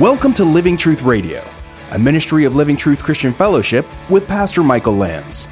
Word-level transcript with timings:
Welcome 0.00 0.32
to 0.32 0.44
Living 0.46 0.78
Truth 0.78 1.02
Radio, 1.02 1.46
a 1.90 1.98
ministry 1.98 2.46
of 2.46 2.56
Living 2.56 2.74
Truth 2.74 3.04
Christian 3.04 3.34
Fellowship 3.34 3.84
with 4.08 4.26
Pastor 4.26 4.62
Michael 4.62 4.94
Lands. 4.94 5.46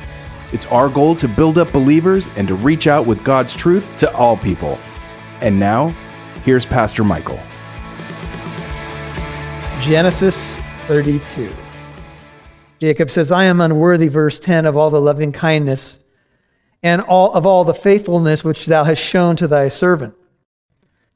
It's 0.54 0.64
our 0.68 0.88
goal 0.88 1.14
to 1.16 1.28
build 1.28 1.58
up 1.58 1.70
believers 1.70 2.30
and 2.34 2.48
to 2.48 2.54
reach 2.54 2.86
out 2.86 3.06
with 3.06 3.22
God's 3.22 3.54
truth 3.54 3.94
to 3.98 4.10
all 4.16 4.38
people. 4.38 4.78
And 5.42 5.60
now, 5.60 5.88
here's 6.46 6.64
Pastor 6.64 7.04
Michael. 7.04 7.38
Genesis 9.82 10.56
32. 10.86 11.54
Jacob 12.78 13.10
says, 13.10 13.30
I 13.30 13.44
am 13.44 13.60
unworthy, 13.60 14.08
verse 14.08 14.38
10, 14.38 14.64
of 14.64 14.78
all 14.78 14.88
the 14.88 14.98
loving 14.98 15.30
kindness 15.30 15.98
and 16.82 17.02
all, 17.02 17.34
of 17.34 17.44
all 17.44 17.64
the 17.64 17.74
faithfulness 17.74 18.44
which 18.44 18.64
thou 18.64 18.84
hast 18.84 19.02
shown 19.02 19.36
to 19.36 19.46
thy 19.46 19.68
servant. 19.68 20.14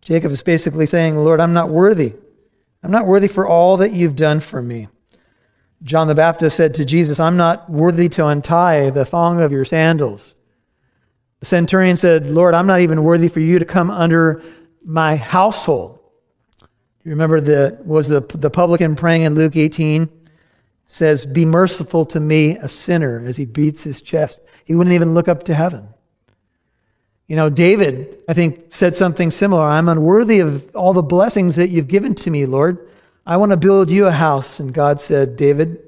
Jacob 0.03 0.33
is 0.33 0.43
basically 0.43 0.85
saying, 0.85 1.17
Lord, 1.17 1.41
I'm 1.41 1.55
not 1.55 1.71
worthy. 1.71 2.17
I'm 2.83 2.91
not 2.91 3.07
worthy 3.07 3.29
for 3.29 3.47
all 3.47 3.77
that 3.79 3.93
you've 3.93 4.17
done 4.17 4.41
for 4.41 4.61
me. 4.61 4.89
John 5.83 6.07
the 6.07 6.15
Baptist 6.15 6.57
said 6.57 6.75
to 6.75 6.85
Jesus, 6.85 7.19
I'm 7.19 7.37
not 7.37 7.69
worthy 7.69 8.09
to 8.11 8.27
untie 8.27 8.91
the 8.91 9.05
thong 9.05 9.41
of 9.41 9.53
your 9.53 9.65
sandals. 9.65 10.35
The 11.41 11.47
centurion 11.47 11.97
said, 11.97 12.31
Lord, 12.31 12.55
I'm 12.55 12.67
not 12.67 12.81
even 12.81 13.03
worthy 13.03 13.29
for 13.29 13.41
you 13.41 13.59
to 13.59 13.65
come 13.65 13.91
under 13.91 14.43
my 14.85 15.17
household. 15.17 15.99
Do 16.61 17.09
you 17.09 17.11
remember 17.11 17.41
the 17.41 17.81
was 17.85 18.07
the, 18.07 18.21
the 18.21 18.51
publican 18.51 18.95
praying 18.95 19.23
in 19.23 19.35
Luke 19.35 19.57
18? 19.57 20.09
Says, 20.87 21.27
Be 21.27 21.45
merciful 21.45 22.07
to 22.07 22.21
me, 22.21 22.57
a 22.59 22.69
sinner, 22.69 23.25
as 23.27 23.37
he 23.37 23.45
beats 23.45 23.83
his 23.83 24.01
chest. 24.01 24.41
He 24.65 24.77
wouldn't 24.77 24.95
even 24.95 25.15
look 25.15 25.27
up 25.27 25.43
to 25.45 25.55
heaven. 25.55 25.89
You 27.29 27.37
know, 27.37 27.49
David, 27.49 28.19
I 28.29 28.35
think, 28.35 28.75
said 28.75 28.97
something 28.97 29.31
similar. 29.31 29.63
I'm 29.63 29.89
unworthy 29.89 30.41
of 30.41 30.75
all 30.75 30.93
the 30.93 31.03
blessings 31.03 31.57
that 31.57 31.69
you've 31.69 31.89
given 31.89 32.15
to 32.17 32.31
me, 32.31 32.47
Lord. 32.47 32.89
I 33.25 33.37
want 33.37 33.51
to 33.51 33.57
build 33.57 33.91
you 33.91 34.07
a 34.07 34.13
house. 34.13 34.59
And 34.61 34.75
God 34.75 35.01
said, 35.01 35.37
David, 35.37 35.79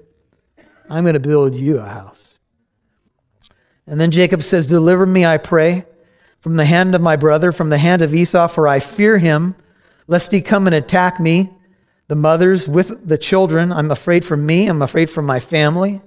I'm 0.89 1.05
going 1.05 1.15
to 1.15 1.21
build 1.21 1.55
you 1.55 1.79
a 1.79 1.85
house. 1.85 2.39
And 3.87 4.01
then 4.01 4.11
Jacob 4.11 4.43
says, 4.43 4.67
Deliver 4.67 5.07
me, 5.07 5.27
I 5.27 5.39
pray, 5.39 5.85
from 6.41 6.57
the 6.57 6.65
hand 6.65 6.95
of 6.95 7.01
my 7.01 7.17
brother, 7.17 7.53
from 7.53 7.71
the 7.71 7.79
hand 7.79 8.03
of 8.03 8.15
Esau, 8.15 8.49
for 8.49 8.69
I 8.69 8.81
fear 8.81 9.19
him, 9.19 9.57
lest 10.07 10.33
he 10.33 10.41
come 10.41 10.67
and 10.67 10.75
attack 10.75 11.19
me, 11.19 11.51
the 12.09 12.15
mothers 12.15 12.69
with 12.69 13.07
the 13.07 13.19
children. 13.19 13.73
I'm 13.73 13.91
afraid 13.91 14.25
for 14.25 14.37
me, 14.37 14.69
I'm 14.69 14.83
afraid 14.83 15.11
for 15.11 15.23
my 15.23 15.41
family. 15.41 16.01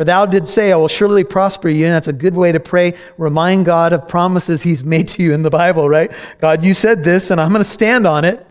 For 0.00 0.04
thou 0.04 0.24
did 0.24 0.48
say, 0.48 0.72
I 0.72 0.76
will 0.76 0.88
surely 0.88 1.24
prosper 1.24 1.68
you. 1.68 1.84
And 1.84 1.92
that's 1.92 2.08
a 2.08 2.14
good 2.14 2.34
way 2.34 2.52
to 2.52 2.58
pray. 2.58 2.94
Remind 3.18 3.66
God 3.66 3.92
of 3.92 4.08
promises 4.08 4.62
he's 4.62 4.82
made 4.82 5.08
to 5.08 5.22
you 5.22 5.34
in 5.34 5.42
the 5.42 5.50
Bible, 5.50 5.90
right? 5.90 6.10
God, 6.40 6.64
you 6.64 6.72
said 6.72 7.04
this, 7.04 7.30
and 7.30 7.38
I'm 7.38 7.50
going 7.50 7.62
to 7.62 7.68
stand 7.68 8.06
on 8.06 8.24
it. 8.24 8.46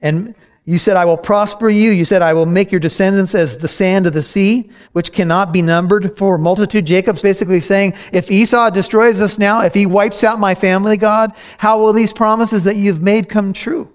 And 0.00 0.36
you 0.66 0.78
said, 0.78 0.96
I 0.96 1.04
will 1.04 1.16
prosper 1.16 1.68
you. 1.68 1.90
You 1.90 2.04
said, 2.04 2.22
I 2.22 2.32
will 2.32 2.46
make 2.46 2.70
your 2.70 2.78
descendants 2.78 3.34
as 3.34 3.58
the 3.58 3.66
sand 3.66 4.06
of 4.06 4.12
the 4.12 4.22
sea, 4.22 4.70
which 4.92 5.12
cannot 5.12 5.52
be 5.52 5.62
numbered 5.62 6.16
for 6.16 6.38
multitude. 6.38 6.86
Jacob's 6.86 7.22
basically 7.22 7.58
saying, 7.58 7.94
if 8.12 8.30
Esau 8.30 8.70
destroys 8.70 9.20
us 9.20 9.36
now, 9.36 9.62
if 9.62 9.74
he 9.74 9.84
wipes 9.84 10.22
out 10.22 10.38
my 10.38 10.54
family, 10.54 10.96
God, 10.96 11.34
how 11.58 11.80
will 11.80 11.92
these 11.92 12.12
promises 12.12 12.62
that 12.62 12.76
you've 12.76 13.02
made 13.02 13.28
come 13.28 13.52
true? 13.52 13.92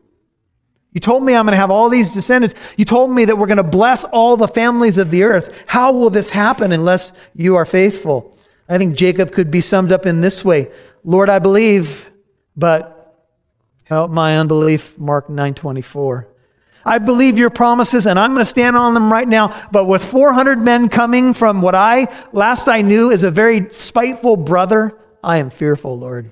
You 0.94 1.00
told 1.00 1.24
me 1.24 1.36
I'm 1.36 1.46
going 1.46 1.54
to 1.54 1.58
have 1.58 1.72
all 1.72 1.90
these 1.90 2.12
descendants. 2.12 2.56
You 2.78 2.86
told 2.86 3.12
me 3.12 3.26
that 3.26 3.38
we're 3.38 3.48
going 3.48 3.58
to 3.58 3.64
bless 3.64 4.04
all 4.04 4.38
the 4.38 4.48
families 4.48 4.98
of 4.98 5.10
the 5.10 5.24
earth. 5.24 5.64
How 5.68 5.92
will 5.92 6.12
this 6.12 6.30
happen 6.30 6.72
unless 6.72 7.12
you 7.36 7.56
are 7.56 7.66
faithful? 7.66 8.38
I 8.70 8.78
think 8.78 8.96
Jacob 8.96 9.32
could 9.32 9.52
be 9.52 9.62
summed 9.62 9.92
up 9.92 10.06
in 10.06 10.22
this 10.22 10.46
way 10.46 10.72
Lord, 11.04 11.30
I 11.30 11.40
believe, 11.40 12.10
but 12.56 13.18
help 13.84 14.10
my 14.10 14.38
unbelief. 14.38 14.98
Mark 14.98 15.28
9:24. 15.28 16.28
I 16.86 16.98
believe 16.98 17.38
your 17.38 17.50
promises 17.50 18.06
and 18.06 18.20
I'm 18.20 18.34
going 18.34 18.42
to 18.42 18.50
stand 18.50 18.76
on 18.76 18.94
them 18.94 19.12
right 19.12 19.28
now. 19.28 19.53
But 19.72 19.86
with 19.86 20.03
400 20.03 20.59
men 20.59 20.90
coming 20.90 21.34
from 21.34 21.62
what 21.62 21.76
I 21.76 22.08
last 22.34 22.68
I 22.68 22.82
knew 22.82 23.09
is 23.09 23.24
a 23.24 23.32
very 23.32 23.70
spiteful 23.72 24.36
brother, 24.36 24.98
I 25.24 25.38
am 25.38 25.50
fearful, 25.50 25.98
Lord. 25.98 26.32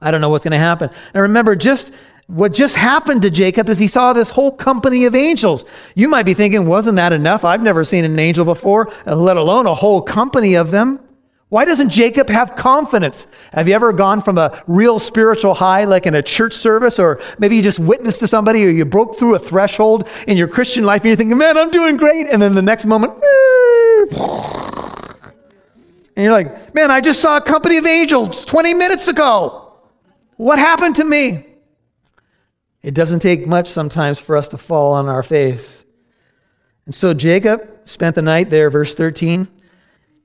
I 0.00 0.12
don't 0.12 0.20
know 0.20 0.28
what's 0.28 0.44
going 0.44 0.52
to 0.52 0.58
happen. 0.58 0.90
And 1.12 1.22
remember, 1.22 1.56
just 1.56 1.90
what 2.28 2.52
just 2.52 2.76
happened 2.76 3.22
to 3.22 3.30
Jacob 3.30 3.70
is 3.70 3.78
he 3.78 3.88
saw 3.88 4.12
this 4.12 4.28
whole 4.28 4.52
company 4.52 5.06
of 5.06 5.14
angels. 5.14 5.64
You 5.94 6.08
might 6.08 6.24
be 6.24 6.34
thinking, 6.34 6.66
wasn't 6.66 6.96
that 6.96 7.14
enough? 7.14 7.42
I've 7.42 7.62
never 7.62 7.84
seen 7.84 8.04
an 8.04 8.18
angel 8.18 8.44
before, 8.44 8.92
let 9.06 9.38
alone 9.38 9.66
a 9.66 9.74
whole 9.74 10.02
company 10.02 10.54
of 10.54 10.70
them. 10.70 11.00
Why 11.48 11.64
doesn't 11.64 11.88
Jacob 11.88 12.28
have 12.28 12.54
confidence? 12.54 13.26
Have 13.54 13.66
you 13.66 13.74
ever 13.74 13.94
gone 13.94 14.20
from 14.20 14.36
a 14.36 14.62
real 14.66 14.98
spiritual 14.98 15.54
high, 15.54 15.84
like 15.84 16.04
in 16.04 16.14
a 16.14 16.22
church 16.22 16.52
service, 16.52 16.98
or 16.98 17.18
maybe 17.38 17.56
you 17.56 17.62
just 17.62 17.80
witnessed 17.80 18.20
to 18.20 18.28
somebody, 18.28 18.62
or 18.66 18.68
you 18.68 18.84
broke 18.84 19.18
through 19.18 19.34
a 19.34 19.38
threshold 19.38 20.06
in 20.26 20.36
your 20.36 20.48
Christian 20.48 20.84
life, 20.84 21.00
and 21.00 21.08
you're 21.08 21.16
thinking, 21.16 21.38
man, 21.38 21.56
I'm 21.56 21.70
doing 21.70 21.96
great. 21.96 22.26
And 22.26 22.42
then 22.42 22.54
the 22.54 22.60
next 22.60 22.84
moment, 22.84 23.14
and 26.14 26.24
you're 26.24 26.32
like, 26.32 26.74
man, 26.74 26.90
I 26.90 27.00
just 27.00 27.20
saw 27.22 27.38
a 27.38 27.40
company 27.40 27.78
of 27.78 27.86
angels 27.86 28.44
20 28.44 28.74
minutes 28.74 29.08
ago. 29.08 29.72
What 30.36 30.58
happened 30.58 30.96
to 30.96 31.04
me? 31.04 31.46
It 32.82 32.94
doesn't 32.94 33.20
take 33.20 33.46
much 33.46 33.68
sometimes 33.68 34.18
for 34.18 34.36
us 34.36 34.48
to 34.48 34.58
fall 34.58 34.92
on 34.92 35.08
our 35.08 35.22
face. 35.22 35.84
And 36.86 36.94
so 36.94 37.12
Jacob 37.12 37.68
spent 37.84 38.14
the 38.14 38.22
night 38.22 38.50
there, 38.50 38.70
verse 38.70 38.94
13, 38.94 39.48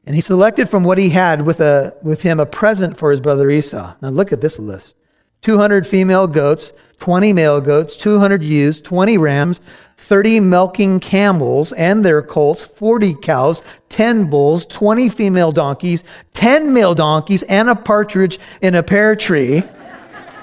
and 0.06 0.16
he 0.16 0.22
selected 0.22 0.70
from 0.70 0.84
what 0.84 0.98
he 0.98 1.10
had 1.10 1.42
with, 1.42 1.60
a, 1.60 1.96
with 2.04 2.22
him 2.22 2.40
a 2.40 2.46
present 2.46 2.98
for 2.98 3.12
his 3.12 3.20
brother 3.20 3.50
Esau. 3.50 3.96
Now 4.02 4.10
look 4.10 4.32
at 4.32 4.42
this 4.42 4.60
list 4.60 4.96
200 5.42 5.86
female 5.86 6.28
goats, 6.28 6.72
20 7.00 7.34
male 7.34 7.60
goats, 7.60 7.98
200 7.98 8.44
ewes, 8.44 8.80
20 8.80 9.18
rams, 9.18 9.60
30 9.98 10.40
milking 10.42 11.00
camels 11.00 11.72
and 11.74 12.06
their 12.06 12.22
colts, 12.22 12.64
40 12.64 13.16
cows, 13.16 13.64
10 13.90 14.30
bulls, 14.30 14.66
20 14.66 15.10
female 15.10 15.52
donkeys, 15.52 16.04
10 16.34 16.74
male 16.74 16.94
donkeys, 16.94 17.44
and 17.44 17.70
a 17.70 17.76
partridge 17.76 18.40
in 18.62 18.76
a 18.76 18.84
pear 18.84 19.16
tree. 19.16 19.64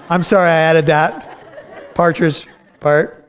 I'm 0.08 0.22
sorry 0.22 0.48
I 0.48 0.54
added 0.54 0.86
that 0.86 1.39
partridge 2.00 2.46
part. 2.80 3.28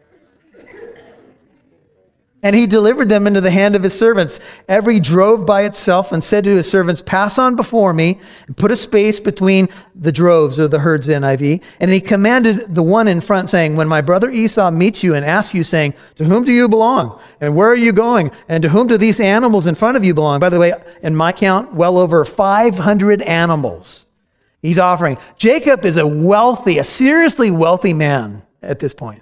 And 2.41 2.55
he 2.55 2.65
delivered 2.67 3.09
them 3.09 3.27
into 3.27 3.41
the 3.41 3.51
hand 3.51 3.75
of 3.75 3.83
his 3.83 3.93
servants. 3.93 4.39
Every 4.69 5.01
drove 5.01 5.45
by 5.45 5.63
itself 5.63 6.13
and 6.13 6.23
said 6.23 6.45
to 6.45 6.55
his 6.55 6.71
servants, 6.71 7.01
Pass 7.01 7.37
on 7.37 7.57
before 7.57 7.91
me 7.93 8.17
and 8.47 8.55
put 8.55 8.71
a 8.71 8.77
space 8.77 9.19
between 9.19 9.67
the 9.93 10.13
droves 10.13 10.57
or 10.57 10.69
the 10.69 10.79
herds, 10.79 11.09
NIV. 11.09 11.61
And 11.81 11.91
he 11.91 11.99
commanded 11.99 12.73
the 12.73 12.81
one 12.81 13.09
in 13.09 13.19
front, 13.19 13.49
saying, 13.49 13.75
When 13.75 13.89
my 13.89 13.99
brother 13.99 14.31
Esau 14.31 14.71
meets 14.71 15.03
you 15.03 15.15
and 15.15 15.25
asks 15.25 15.53
you, 15.53 15.65
saying, 15.65 15.93
To 16.15 16.23
whom 16.23 16.45
do 16.45 16.53
you 16.53 16.69
belong? 16.69 17.19
And 17.41 17.57
where 17.57 17.67
are 17.67 17.75
you 17.75 17.91
going? 17.91 18.31
And 18.47 18.63
to 18.63 18.69
whom 18.69 18.87
do 18.87 18.97
these 18.97 19.19
animals 19.19 19.67
in 19.67 19.75
front 19.75 19.97
of 19.97 20.05
you 20.05 20.13
belong? 20.13 20.39
By 20.39 20.47
the 20.47 20.59
way, 20.59 20.71
in 21.03 21.13
my 21.13 21.33
count, 21.33 21.73
well 21.73 21.97
over 21.97 22.23
500 22.23 23.21
animals 23.23 24.05
he's 24.61 24.79
offering. 24.79 25.17
Jacob 25.37 25.83
is 25.83 25.97
a 25.97 26.07
wealthy, 26.07 26.77
a 26.77 26.85
seriously 26.85 27.51
wealthy 27.51 27.93
man 27.93 28.43
at 28.61 28.79
this 28.79 28.93
point. 28.93 29.21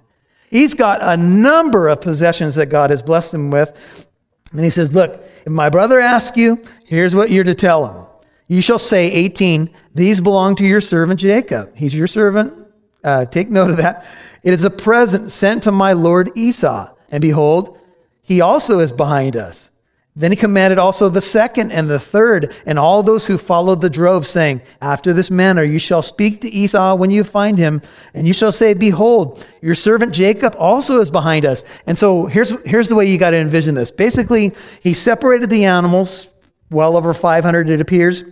He's 0.50 0.74
got 0.74 1.02
a 1.02 1.16
number 1.16 1.88
of 1.90 2.02
possessions 2.02 2.56
that 2.56 2.68
God 2.68 2.90
has 2.90 3.04
blessed 3.04 3.34
him 3.34 3.52
with. 3.52 4.08
And 4.52 4.62
he 4.62 4.70
says, 4.70 4.94
Look, 4.94 5.24
if 5.46 5.52
my 5.52 5.70
brother 5.70 6.00
asks 6.00 6.38
you, 6.38 6.64
here's 6.86 7.16
what 7.16 7.30
you're 7.30 7.44
to 7.44 7.56
tell 7.56 7.86
him. 7.86 8.06
You 8.48 8.62
shall 8.62 8.80
say, 8.80 9.12
18, 9.12 9.70
these 9.94 10.20
belong 10.20 10.56
to 10.56 10.66
your 10.66 10.82
servant 10.82 11.20
Jacob. 11.20 11.76
He's 11.76 11.94
your 11.94 12.08
servant. 12.08 12.68
Uh, 13.04 13.26
take 13.26 13.50
note 13.50 13.70
of 13.70 13.78
that. 13.78 14.08
It 14.42 14.54
is 14.54 14.64
a 14.64 14.70
present 14.72 15.32
sent 15.32 15.64
to 15.64 15.72
my 15.72 15.94
lord 15.94 16.32
Esau. 16.36 16.94
And 17.10 17.22
behold, 17.22 17.78
he 18.24 18.42
also 18.42 18.80
is 18.80 18.92
behind 18.92 19.36
us. 19.36 19.69
Then 20.20 20.34
he 20.34 20.36
commanded 20.36 20.78
also 20.78 21.08
the 21.08 21.22
second 21.22 21.72
and 21.72 21.90
the 21.90 21.98
third, 21.98 22.54
and 22.66 22.78
all 22.78 23.02
those 23.02 23.26
who 23.26 23.38
followed 23.38 23.80
the 23.80 23.90
drove, 23.90 24.28
saying, 24.28 24.62
After 24.82 25.14
this 25.14 25.32
manner 25.32 25.64
you 25.64 25.80
shall 25.80 26.02
speak 26.02 26.42
to 26.42 26.50
Esau 26.50 26.96
when 26.96 27.10
you 27.10 27.24
find 27.24 27.58
him, 27.58 27.82
and 28.14 28.28
you 28.28 28.34
shall 28.34 28.52
say, 28.52 28.74
Behold, 28.74 29.48
your 29.62 29.76
servant 29.76 30.14
Jacob 30.14 30.58
also 30.60 31.00
is 31.00 31.10
behind 31.10 31.46
us. 31.46 31.64
And 31.88 31.98
so 31.98 32.26
here's, 32.26 32.50
here's 32.66 32.90
the 32.90 32.96
way 32.96 33.06
you 33.06 33.18
got 33.18 33.32
to 33.32 33.38
envision 33.38 33.76
this. 33.76 33.92
Basically, 33.92 34.52
he 34.82 34.94
separated 34.94 35.50
the 35.50 35.64
animals, 35.64 36.28
well 36.70 36.98
over 36.98 37.14
500 37.14 37.70
it 37.70 37.80
appears 37.80 38.26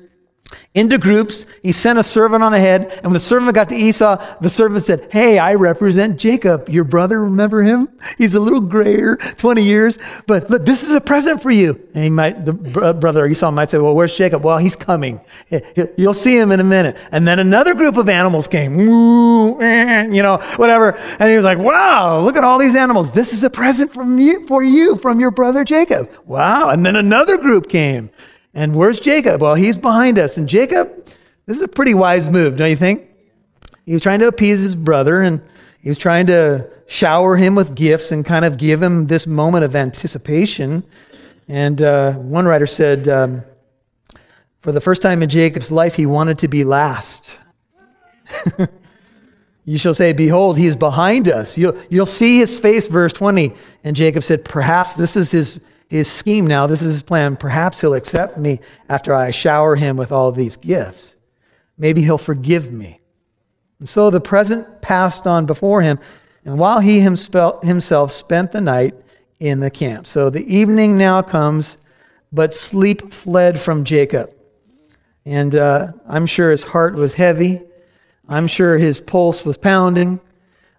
into 0.73 0.97
groups. 0.97 1.45
He 1.63 1.71
sent 1.71 1.97
a 1.97 2.03
servant 2.03 2.43
on 2.43 2.53
ahead. 2.53 2.91
And 2.97 3.05
when 3.05 3.13
the 3.13 3.19
servant 3.19 3.55
got 3.55 3.69
to 3.69 3.75
Esau, 3.75 4.23
the 4.41 4.49
servant 4.49 4.85
said, 4.85 5.07
Hey, 5.11 5.39
I 5.39 5.55
represent 5.55 6.19
Jacob, 6.19 6.69
your 6.69 6.83
brother. 6.83 7.21
Remember 7.21 7.63
him? 7.63 7.89
He's 8.17 8.35
a 8.35 8.39
little 8.39 8.61
grayer, 8.61 9.15
20 9.15 9.63
years. 9.63 9.97
But 10.27 10.49
look, 10.49 10.65
this 10.65 10.83
is 10.83 10.91
a 10.91 11.01
present 11.01 11.41
for 11.41 11.51
you. 11.51 11.81
And 11.95 12.03
he 12.03 12.09
might, 12.09 12.45
the 12.45 12.81
uh, 12.81 12.93
brother 12.93 13.25
Esau 13.25 13.49
might 13.49 13.71
say, 13.71 13.79
Well, 13.79 13.95
where's 13.95 14.15
Jacob? 14.15 14.43
Well, 14.43 14.59
he's 14.59 14.75
coming. 14.75 15.19
You'll 15.97 16.13
see 16.13 16.37
him 16.37 16.51
in 16.51 16.59
a 16.59 16.63
minute. 16.63 16.97
And 17.11 17.27
then 17.27 17.39
another 17.39 17.73
group 17.73 17.97
of 17.97 18.07
animals 18.07 18.47
came, 18.47 18.79
eh, 18.79 20.07
you 20.07 20.21
know, 20.21 20.37
whatever. 20.57 20.95
And 21.19 21.29
he 21.29 21.35
was 21.35 21.45
like, 21.45 21.57
Wow, 21.57 22.19
look 22.19 22.35
at 22.35 22.43
all 22.43 22.59
these 22.59 22.75
animals. 22.75 23.11
This 23.11 23.33
is 23.33 23.43
a 23.43 23.49
present 23.49 23.93
from 23.93 24.19
you, 24.19 24.45
for 24.47 24.63
you 24.63 24.95
from 24.97 25.19
your 25.19 25.31
brother 25.31 25.63
Jacob. 25.63 26.09
Wow. 26.25 26.69
And 26.69 26.85
then 26.85 26.95
another 26.95 27.37
group 27.37 27.67
came. 27.67 28.11
And 28.57 28.73
where's 28.73 28.99
Jacob? 28.99 29.39
Well, 29.39 29.53
he's 29.53 29.77
behind 29.77 30.17
us. 30.17 30.35
And 30.35 30.49
Jacob, 30.49 30.89
this 31.45 31.57
is 31.57 31.61
a 31.61 31.67
pretty 31.67 31.93
wise 31.93 32.27
move, 32.27 32.57
don't 32.57 32.71
you 32.71 32.75
think? 32.75 33.07
He 33.85 33.93
was 33.93 34.01
trying 34.01 34.19
to 34.21 34.27
appease 34.27 34.59
his 34.59 34.73
brother 34.73 35.21
and 35.21 35.43
he 35.79 35.89
was 35.89 35.99
trying 35.99 36.25
to 36.25 36.67
shower 36.87 37.35
him 37.37 37.53
with 37.53 37.75
gifts 37.75 38.11
and 38.11 38.25
kind 38.25 38.43
of 38.43 38.57
give 38.57 38.81
him 38.81 39.05
this 39.05 39.27
moment 39.27 39.63
of 39.63 39.75
anticipation. 39.75 40.83
And 41.47 41.83
uh, 41.83 42.13
one 42.13 42.47
writer 42.47 42.65
said, 42.65 43.07
um, 43.07 43.43
for 44.61 44.71
the 44.71 44.81
first 44.81 45.03
time 45.03 45.21
in 45.21 45.29
Jacob's 45.29 45.71
life, 45.71 45.93
he 45.93 46.07
wanted 46.07 46.39
to 46.39 46.47
be 46.47 46.63
last. 46.63 47.37
you 49.65 49.77
shall 49.77 49.93
say, 49.93 50.13
Behold, 50.13 50.57
he 50.57 50.65
is 50.65 50.75
behind 50.75 51.27
us. 51.27 51.59
You'll, 51.59 51.79
you'll 51.91 52.07
see 52.07 52.39
his 52.39 52.57
face, 52.57 52.87
verse 52.87 53.13
20. 53.13 53.53
And 53.83 53.95
Jacob 53.95 54.23
said, 54.23 54.43
Perhaps 54.43 54.95
this 54.95 55.15
is 55.15 55.29
his, 55.29 55.59
his 55.89 56.11
scheme 56.11 56.47
now. 56.47 56.67
This 56.67 56.81
is 56.81 56.93
his 56.93 57.03
plan. 57.03 57.35
Perhaps 57.35 57.81
he'll 57.81 57.93
accept 57.93 58.37
me 58.37 58.59
after 58.89 59.13
I 59.13 59.31
shower 59.31 59.75
him 59.75 59.97
with 59.97 60.11
all 60.11 60.31
these 60.31 60.57
gifts. 60.57 61.15
Maybe 61.77 62.01
he'll 62.01 62.17
forgive 62.17 62.71
me. 62.71 62.99
And 63.79 63.87
so 63.87 64.09
the 64.09 64.19
present 64.19 64.81
passed 64.81 65.27
on 65.27 65.45
before 65.45 65.81
him, 65.81 65.99
and 66.43 66.57
while 66.57 66.79
he 66.79 66.99
himself 66.99 68.11
spent 68.11 68.51
the 68.51 68.61
night 68.61 68.95
in 69.39 69.59
the 69.59 69.69
camp. 69.69 70.07
So 70.07 70.29
the 70.29 70.45
evening 70.53 70.97
now 70.97 71.21
comes, 71.21 71.77
but 72.31 72.53
sleep 72.53 73.13
fled 73.13 73.59
from 73.59 73.83
Jacob. 73.83 74.31
And 75.25 75.55
uh, 75.55 75.91
I'm 76.07 76.25
sure 76.25 76.51
his 76.51 76.63
heart 76.63 76.95
was 76.95 77.13
heavy. 77.13 77.61
I'm 78.27 78.47
sure 78.47 78.77
his 78.77 78.99
pulse 78.99 79.45
was 79.45 79.57
pounding. 79.57 80.19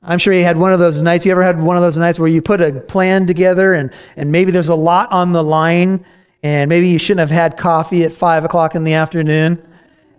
I'm 0.02 0.18
sure 0.18 0.32
he 0.32 0.42
had 0.42 0.56
one 0.56 0.72
of 0.72 0.78
those 0.78 1.00
nights. 1.00 1.26
You 1.26 1.32
ever 1.32 1.42
had 1.42 1.60
one 1.60 1.76
of 1.76 1.82
those 1.82 1.96
nights 1.96 2.18
where 2.18 2.28
you 2.28 2.40
put 2.40 2.60
a 2.60 2.72
plan 2.72 3.26
together 3.26 3.74
and, 3.74 3.92
and 4.16 4.30
maybe 4.30 4.50
there's 4.50 4.68
a 4.68 4.74
lot 4.74 5.10
on 5.10 5.32
the 5.32 5.42
line 5.42 6.04
and 6.42 6.68
maybe 6.68 6.88
you 6.88 6.98
shouldn't 6.98 7.28
have 7.28 7.36
had 7.36 7.56
coffee 7.56 8.04
at 8.04 8.12
five 8.12 8.44
o'clock 8.44 8.74
in 8.74 8.84
the 8.84 8.94
afternoon 8.94 9.64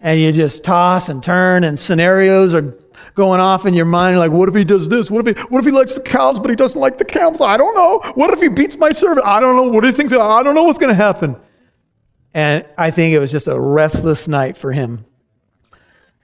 and 0.01 0.19
you 0.19 0.31
just 0.31 0.63
toss 0.63 1.07
and 1.07 1.23
turn 1.23 1.63
and 1.63 1.79
scenarios 1.79 2.53
are 2.53 2.75
going 3.15 3.39
off 3.39 3.65
in 3.65 3.73
your 3.73 3.85
mind. 3.85 4.19
Like 4.19 4.31
what 4.31 4.49
if 4.49 4.55
he 4.55 4.65
does 4.65 4.89
this? 4.89 5.09
What 5.09 5.25
if 5.25 5.37
he 5.37 5.43
what 5.43 5.59
if 5.59 5.65
he 5.65 5.71
likes 5.71 5.93
the 5.93 6.01
cows 6.01 6.39
but 6.39 6.49
he 6.49 6.57
doesn't 6.57 6.79
like 6.79 6.97
the 6.97 7.05
camels? 7.05 7.39
I 7.39 7.55
don't 7.55 7.75
know. 7.75 8.11
What 8.15 8.33
if 8.33 8.41
he 8.41 8.49
beats 8.49 8.77
my 8.77 8.91
servant? 8.91 9.25
I 9.25 9.39
don't 9.39 9.55
know. 9.55 9.63
What 9.63 9.81
do 9.81 9.87
you 9.87 9.93
think? 9.93 10.11
I 10.11 10.43
don't 10.43 10.55
know 10.55 10.63
what's 10.63 10.79
going 10.79 10.89
to 10.89 10.95
happen. 10.95 11.37
And 12.33 12.65
i 12.77 12.91
think 12.91 13.15
it 13.15 13.19
was 13.19 13.31
just 13.31 13.47
a 13.47 13.59
restless 13.59 14.27
night 14.27 14.55
for 14.55 14.71
him 14.71 15.05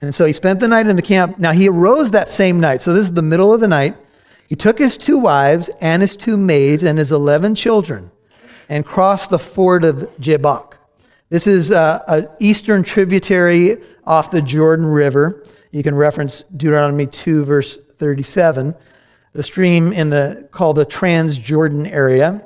and 0.05 0.15
so 0.15 0.25
he 0.25 0.33
spent 0.33 0.59
the 0.59 0.67
night 0.67 0.87
in 0.87 0.95
the 0.95 1.01
camp. 1.01 1.39
Now 1.39 1.51
he 1.51 1.67
arose 1.67 2.11
that 2.11 2.29
same 2.29 2.59
night. 2.59 2.81
So 2.81 2.93
this 2.93 3.05
is 3.05 3.13
the 3.13 3.21
middle 3.21 3.53
of 3.53 3.59
the 3.59 3.67
night. 3.67 3.97
He 4.47 4.55
took 4.55 4.77
his 4.77 4.97
two 4.97 5.17
wives 5.17 5.69
and 5.81 6.01
his 6.01 6.15
two 6.15 6.37
maids 6.37 6.83
and 6.83 6.97
his 6.97 7.11
11 7.11 7.55
children 7.55 8.11
and 8.69 8.85
crossed 8.85 9.29
the 9.29 9.39
ford 9.39 9.83
of 9.83 10.17
jabbok. 10.19 10.77
This 11.29 11.47
is 11.47 11.71
uh, 11.71 12.03
an 12.07 12.29
eastern 12.39 12.83
tributary 12.83 13.77
off 14.05 14.31
the 14.31 14.41
Jordan 14.41 14.85
River. 14.85 15.43
You 15.71 15.81
can 15.81 15.95
reference 15.95 16.43
Deuteronomy 16.55 17.07
2, 17.07 17.43
verse 17.43 17.79
37, 17.97 18.75
the 19.33 19.43
stream 19.43 19.91
in 19.91 20.09
the 20.09 20.47
called 20.51 20.77
the 20.77 20.85
Transjordan 20.85 21.89
area. 21.91 22.43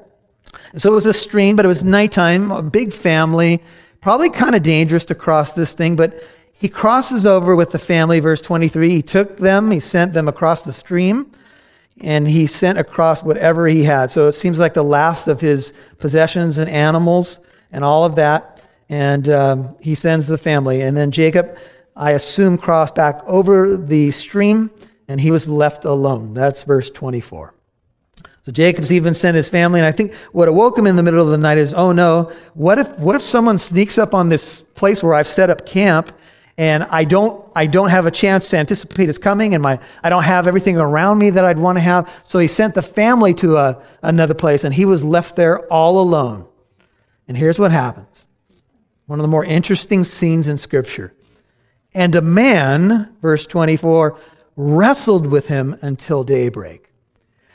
So 0.77 0.91
it 0.91 0.95
was 0.95 1.05
a 1.05 1.13
stream, 1.13 1.55
but 1.55 1.65
it 1.65 1.67
was 1.67 1.83
nighttime, 1.83 2.51
a 2.51 2.63
big 2.63 2.93
family, 2.93 3.61
probably 4.01 4.29
kind 4.29 4.55
of 4.55 4.63
dangerous 4.63 5.05
to 5.05 5.15
cross 5.15 5.53
this 5.53 5.73
thing, 5.73 5.95
but 5.95 6.23
he 6.59 6.69
crosses 6.69 7.25
over 7.25 7.55
with 7.55 7.71
the 7.71 7.79
family, 7.79 8.19
verse 8.19 8.41
23. 8.41 8.89
He 8.89 9.01
took 9.01 9.37
them, 9.37 9.71
he 9.71 9.79
sent 9.79 10.13
them 10.13 10.27
across 10.27 10.63
the 10.63 10.73
stream, 10.73 11.31
and 12.01 12.29
he 12.29 12.45
sent 12.45 12.77
across 12.77 13.23
whatever 13.23 13.67
he 13.67 13.83
had. 13.83 14.11
So 14.11 14.27
it 14.27 14.33
seems 14.33 14.59
like 14.59 14.73
the 14.73 14.83
last 14.83 15.27
of 15.27 15.41
his 15.41 15.73
possessions 15.97 16.57
and 16.57 16.69
animals 16.69 17.39
and 17.71 17.83
all 17.83 18.05
of 18.05 18.15
that 18.15 18.59
and 18.89 19.29
um, 19.29 19.75
he 19.79 19.95
sends 19.95 20.27
the 20.27 20.37
family. 20.37 20.81
And 20.81 20.97
then 20.97 21.11
Jacob, 21.11 21.57
I 21.95 22.11
assume, 22.11 22.57
crossed 22.57 22.95
back 22.95 23.21
over 23.25 23.77
the 23.77 24.11
stream, 24.11 24.71
and 25.07 25.21
he 25.21 25.31
was 25.31 25.47
left 25.47 25.85
alone. 25.85 26.33
That's 26.33 26.63
verse 26.63 26.89
24. 26.89 27.53
So 28.41 28.51
Jacob's 28.51 28.91
even 28.91 29.13
sent 29.13 29.35
his 29.35 29.47
family, 29.47 29.79
and 29.79 29.85
I 29.85 29.91
think 29.91 30.13
what 30.31 30.47
awoke 30.47 30.77
him 30.77 30.87
in 30.87 30.95
the 30.95 31.03
middle 31.03 31.21
of 31.21 31.29
the 31.29 31.37
night 31.37 31.59
is, 31.59 31.73
oh 31.73 31.91
no, 31.91 32.31
what 32.55 32.79
if 32.79 32.97
what 32.97 33.15
if 33.15 33.21
someone 33.21 33.59
sneaks 33.59 33.97
up 33.97 34.13
on 34.15 34.29
this 34.29 34.61
place 34.61 35.03
where 35.03 35.13
I've 35.13 35.27
set 35.27 35.49
up 35.49 35.65
camp, 35.65 36.11
and 36.59 36.83
I 36.89 37.05
don't 37.05 37.49
I 37.55 37.67
don't 37.67 37.89
have 37.89 38.05
a 38.05 38.11
chance 38.11 38.49
to 38.49 38.57
anticipate 38.57 39.07
his 39.07 39.17
coming, 39.17 39.53
and 39.53 39.63
my 39.63 39.79
I 40.03 40.09
don't 40.09 40.23
have 40.23 40.45
everything 40.45 40.77
around 40.77 41.17
me 41.17 41.29
that 41.29 41.45
I'd 41.45 41.57
want 41.57 41.77
to 41.77 41.81
have. 41.81 42.13
So 42.27 42.37
he 42.37 42.49
sent 42.49 42.75
the 42.75 42.81
family 42.81 43.33
to 43.35 43.55
a, 43.55 43.81
another 44.03 44.33
place, 44.33 44.65
and 44.65 44.73
he 44.73 44.83
was 44.83 45.01
left 45.01 45.37
there 45.37 45.65
all 45.67 46.01
alone. 46.01 46.45
And 47.29 47.37
here's 47.37 47.57
what 47.57 47.71
happens 47.71 48.25
one 49.05 49.19
of 49.19 49.23
the 49.23 49.29
more 49.29 49.45
interesting 49.45 50.03
scenes 50.03 50.47
in 50.47 50.57
Scripture. 50.57 51.15
And 51.95 52.13
a 52.13 52.21
man, 52.21 53.15
verse 53.21 53.45
24, 53.45 54.19
wrestled 54.57 55.27
with 55.27 55.47
him 55.47 55.77
until 55.81 56.25
daybreak. 56.25 56.91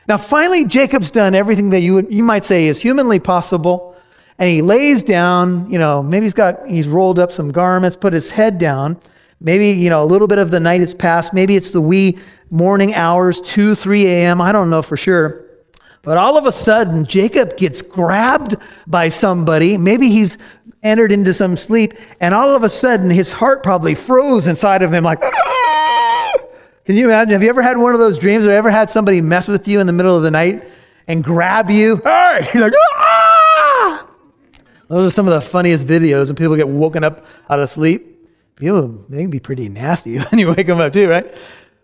Now, 0.09 0.17
finally, 0.17 0.65
Jacob's 0.65 1.11
done 1.11 1.35
everything 1.35 1.71
that 1.71 1.81
you, 1.81 2.09
you 2.09 2.25
might 2.25 2.47
say 2.47 2.67
is 2.67 2.81
humanly 2.81 3.21
possible. 3.21 3.94
And 4.39 4.49
he 4.49 4.63
lays 4.63 5.03
down, 5.03 5.71
you 5.71 5.79
know, 5.79 6.03
maybe 6.03 6.27
he's 6.27 6.35
got, 6.35 6.67
he's 6.67 6.89
rolled 6.89 7.19
up 7.19 7.31
some 7.31 7.53
garments, 7.53 7.97
put 7.97 8.13
his 8.13 8.31
head 8.31 8.59
down. 8.59 8.99
Maybe, 9.41 9.71
you 9.71 9.91
know, 9.91 10.03
a 10.03 10.07
little 10.07 10.27
bit 10.27 10.39
of 10.39 10.51
the 10.51 10.61
night 10.61 10.81
has 10.81 10.95
passed. 10.95 11.33
Maybe 11.33 11.55
it's 11.55 11.71
the 11.71 11.81
wee 11.81 12.19
morning 12.51 12.95
hours, 12.95 13.41
2, 13.43 13.75
3 13.75 14.07
a.m. 14.07 14.41
I 14.41 14.53
don't 14.53 14.71
know 14.71 14.83
for 14.83 14.97
sure. 14.97 15.45
But 16.03 16.19
all 16.19 16.37
of 16.37 16.47
a 16.47 16.53
sudden, 16.53 17.05
Jacob 17.05 17.57
gets 17.57 17.81
grabbed 17.81 18.57
by 18.87 19.09
somebody. 19.09 19.77
Maybe 19.77 20.09
he's 20.09 20.37
entered 20.83 21.13
into 21.13 21.33
some 21.33 21.57
sleep, 21.57 21.95
and 22.21 22.35
all 22.35 22.55
of 22.55 22.63
a 22.63 22.69
sudden, 22.69 23.11
his 23.11 23.33
heart 23.33 23.63
probably 23.63 23.95
froze 23.95 24.47
inside 24.47 24.83
of 24.83 24.93
him, 24.93 25.03
like, 25.03 25.19
ah! 25.23 26.33
can 26.85 26.97
you 26.97 27.07
imagine? 27.07 27.33
Have 27.33 27.43
you 27.43 27.49
ever 27.49 27.63
had 27.63 27.79
one 27.79 27.95
of 27.95 28.01
those 28.01 28.19
dreams 28.19 28.45
or 28.45 28.51
ever 28.51 28.71
had 28.71 28.91
somebody 28.91 29.23
mess 29.23 29.49
with 29.49 29.67
you 29.67 29.81
in 29.81 29.87
the 29.87 29.95
middle 29.95 30.15
of 30.15 30.23
the 30.23 30.31
night 30.31 30.65
and 31.09 31.25
grab 31.25 31.71
you? 31.71 31.97
Hey! 32.05 32.47
Like, 32.61 32.75
ah! 32.97 33.04
Those 34.89 35.13
are 35.13 35.15
some 35.15 35.27
of 35.27 35.35
the 35.35 35.41
funniest 35.41 35.87
videos 35.87 36.27
when 36.27 36.37
people 36.37 36.57
get 36.57 36.69
woken 36.69 37.05
up 37.05 37.25
out 37.49 37.61
of 37.61 37.71
sleep. 37.71 38.11
People, 38.57 39.05
they 39.09 39.23
can 39.23 39.31
be 39.31 39.41
pretty 39.41 39.69
nasty 39.69 40.19
when 40.31 40.39
you 40.39 40.53
wake 40.53 40.67
them 40.67 40.81
up, 40.81 40.93
too, 40.93 41.09
right? 41.09 41.35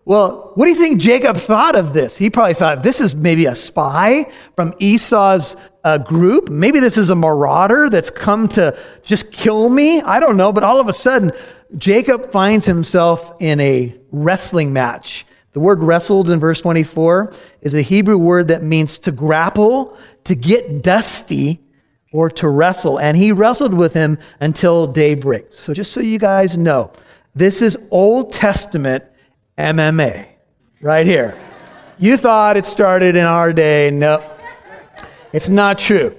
Well, 0.05 0.53
what 0.55 0.65
do 0.65 0.71
you 0.71 0.77
think 0.77 1.01
Jacob 1.01 1.37
thought 1.37 1.77
of 1.77 1.93
this? 1.93 2.17
He 2.17 2.31
probably 2.31 2.55
thought 2.55 2.83
this 2.83 3.01
is 3.01 3.15
maybe 3.15 3.47
a 3.47 3.55
spy 3.55 4.31
from 4.57 4.75
Esau's 4.79 5.57
uh, 5.85 5.99
group. 5.99 6.49
Maybe 6.49 6.81
this 6.81 6.97
is 6.97 7.11
a 7.11 7.15
marauder 7.15 7.91
that's 7.91 8.11
come 8.11 8.49
to 8.49 8.77
just 9.03 9.31
kill 9.31 9.69
me. 9.69 10.01
I 10.01 10.19
don't 10.19 10.37
know. 10.37 10.53
But 10.53 10.65
all 10.65 10.81
of 10.81 10.89
a 10.89 10.93
sudden, 10.93 11.33
Jacob 11.77 12.33
finds 12.33 12.67
himself 12.67 13.33
in 13.41 13.61
a 13.61 13.97
wrestling 14.11 14.73
match. 14.73 15.27
The 15.53 15.61
word 15.61 15.83
wrestled 15.83 16.31
in 16.31 16.41
verse 16.41 16.61
24 16.61 17.33
is 17.61 17.75
a 17.75 17.83
Hebrew 17.83 18.17
word 18.17 18.49
that 18.49 18.63
means 18.63 18.99
to 18.99 19.13
grapple, 19.13 19.97
to 20.25 20.35
get 20.35 20.83
dusty, 20.83 21.61
or 22.13 22.31
to 22.31 22.49
wrestle. 22.49 22.99
And 22.99 23.17
he 23.17 23.33
wrestled 23.33 23.75
with 23.75 23.95
him 23.95 24.19
until 24.41 24.87
daybreak. 24.87 25.47
So 25.53 25.75
just 25.75 25.93
so 25.93 26.01
you 26.01 26.19
guys 26.19 26.57
know, 26.57 26.93
this 27.35 27.63
is 27.63 27.77
Old 27.91 28.33
Testament 28.33 29.05
MMA 29.57 30.27
right 30.81 31.07
here. 31.07 31.39
You 31.99 32.17
thought 32.17 32.57
it 32.57 32.65
started 32.67 33.15
in 33.15 33.25
our 33.25 33.53
day. 33.53 33.91
No, 33.91 34.23
it's 35.33 35.49
not 35.49 35.79
true. 35.79 36.17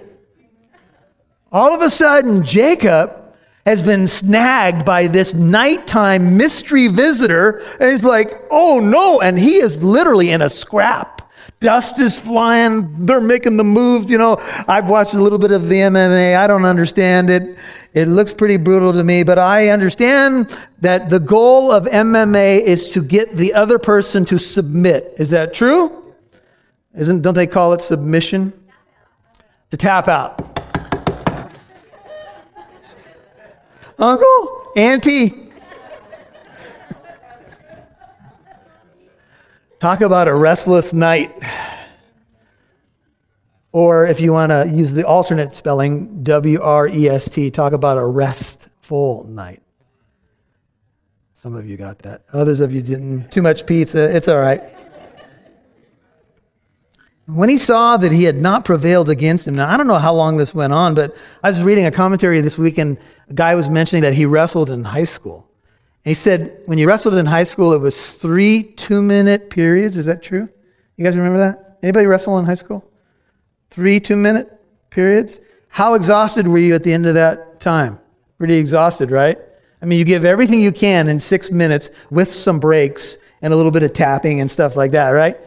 All 1.51 1.73
of 1.73 1.81
a 1.81 1.89
sudden, 1.89 2.45
Jacob 2.45 3.17
has 3.65 3.81
been 3.81 4.07
snagged 4.07 4.85
by 4.85 5.07
this 5.07 5.33
nighttime 5.33 6.37
mystery 6.37 6.87
visitor, 6.87 7.63
and 7.79 7.91
he's 7.91 8.03
like, 8.03 8.41
oh 8.49 8.79
no, 8.79 9.19
and 9.21 9.37
he 9.37 9.55
is 9.55 9.83
literally 9.83 10.31
in 10.31 10.41
a 10.41 10.49
scrap. 10.49 11.20
Dust 11.59 11.99
is 11.99 12.17
flying. 12.17 13.05
They're 13.05 13.21
making 13.21 13.57
the 13.57 13.63
moves. 13.63 14.09
You 14.09 14.17
know, 14.17 14.37
I've 14.67 14.89
watched 14.89 15.13
a 15.13 15.21
little 15.21 15.37
bit 15.37 15.51
of 15.51 15.69
the 15.69 15.75
MMA. 15.75 16.35
I 16.35 16.47
don't 16.47 16.65
understand 16.65 17.29
it. 17.29 17.57
It 17.93 18.07
looks 18.07 18.33
pretty 18.33 18.57
brutal 18.57 18.93
to 18.93 19.03
me, 19.03 19.23
but 19.23 19.37
I 19.37 19.69
understand 19.69 20.57
that 20.79 21.09
the 21.09 21.19
goal 21.19 21.71
of 21.71 21.85
MMA 21.85 22.61
is 22.61 22.89
to 22.89 23.03
get 23.03 23.35
the 23.35 23.53
other 23.53 23.77
person 23.77 24.25
to 24.25 24.37
submit. 24.37 25.13
Is 25.17 25.29
that 25.29 25.53
true? 25.53 26.13
Isn't, 26.95 27.21
don't 27.21 27.35
they 27.35 27.47
call 27.47 27.73
it 27.73 27.81
submission? 27.81 28.53
To 29.69 29.77
tap 29.77 30.07
out. 30.07 30.41
Uncle, 33.99 34.71
Auntie. 34.75 35.50
Talk 39.81 40.01
about 40.01 40.27
a 40.27 40.35
restless 40.35 40.93
night. 40.93 41.33
Or 43.71 44.05
if 44.05 44.19
you 44.19 44.31
want 44.31 44.51
to 44.51 44.69
use 44.71 44.93
the 44.93 45.07
alternate 45.07 45.55
spelling, 45.55 46.21
W 46.21 46.61
R 46.61 46.87
E 46.87 47.09
S 47.09 47.27
T, 47.27 47.49
talk 47.49 47.73
about 47.73 47.97
a 47.97 48.05
restful 48.05 49.23
night. 49.23 49.63
Some 51.33 51.55
of 51.55 51.67
you 51.67 51.77
got 51.77 51.97
that. 52.03 52.25
Others 52.31 52.59
of 52.59 52.71
you 52.71 52.83
didn't. 52.83 53.31
Too 53.31 53.41
much 53.41 53.65
pizza. 53.65 54.15
It's 54.15 54.27
all 54.27 54.37
right. 54.37 54.61
When 57.25 57.49
he 57.49 57.57
saw 57.57 57.97
that 57.97 58.11
he 58.11 58.25
had 58.25 58.35
not 58.35 58.63
prevailed 58.65 59.09
against 59.09 59.47
him, 59.47 59.55
now 59.55 59.67
I 59.67 59.77
don't 59.77 59.87
know 59.87 59.97
how 59.97 60.13
long 60.13 60.37
this 60.37 60.53
went 60.53 60.73
on, 60.73 60.93
but 60.93 61.17
I 61.41 61.49
was 61.49 61.63
reading 61.63 61.87
a 61.87 61.91
commentary 61.91 62.39
this 62.41 62.55
week 62.55 62.77
and 62.77 62.99
a 63.31 63.33
guy 63.33 63.55
was 63.55 63.67
mentioning 63.67 64.03
that 64.03 64.13
he 64.13 64.27
wrestled 64.27 64.69
in 64.69 64.83
high 64.83 65.05
school. 65.05 65.47
He 66.03 66.13
said 66.13 66.61
when 66.65 66.77
you 66.77 66.87
wrestled 66.87 67.13
in 67.15 67.25
high 67.25 67.43
school, 67.43 67.73
it 67.73 67.79
was 67.79 68.13
three 68.13 68.63
two 68.63 69.01
minute 69.01 69.49
periods. 69.49 69.97
Is 69.97 70.05
that 70.05 70.23
true? 70.23 70.49
You 70.97 71.05
guys 71.05 71.15
remember 71.15 71.39
that? 71.39 71.77
Anybody 71.83 72.05
wrestle 72.05 72.37
in 72.39 72.45
high 72.45 72.55
school? 72.55 72.83
Three 73.69 73.99
two 73.99 74.15
minute 74.15 74.51
periods? 74.89 75.39
How 75.69 75.93
exhausted 75.93 76.47
were 76.47 76.57
you 76.57 76.75
at 76.75 76.83
the 76.83 76.91
end 76.91 77.05
of 77.05 77.13
that 77.15 77.59
time? 77.59 77.99
Pretty 78.37 78.55
exhausted, 78.55 79.11
right? 79.11 79.37
I 79.81 79.85
mean, 79.85 79.97
you 79.99 80.05
give 80.05 80.25
everything 80.25 80.61
you 80.61 80.71
can 80.71 81.07
in 81.07 81.19
six 81.19 81.49
minutes 81.49 81.89
with 82.09 82.31
some 82.31 82.59
breaks 82.59 83.17
and 83.41 83.53
a 83.53 83.55
little 83.55 83.71
bit 83.71 83.83
of 83.83 83.93
tapping 83.93 84.41
and 84.41 84.49
stuff 84.49 84.75
like 84.75 84.91
that, 84.91 85.09
right? 85.09 85.37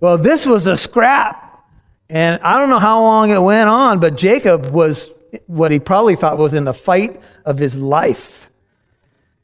Well, 0.00 0.16
this 0.16 0.46
was 0.46 0.66
a 0.66 0.76
scrap. 0.76 1.40
And 2.10 2.40
I 2.42 2.58
don't 2.58 2.70
know 2.70 2.78
how 2.78 3.00
long 3.00 3.30
it 3.30 3.38
went 3.38 3.68
on, 3.68 3.98
but 3.98 4.16
Jacob 4.16 4.66
was 4.66 5.10
what 5.46 5.70
he 5.70 5.80
probably 5.80 6.16
thought 6.16 6.38
was 6.38 6.52
in 6.52 6.64
the 6.64 6.74
fight 6.74 7.20
of 7.44 7.58
his 7.58 7.74
life. 7.74 8.48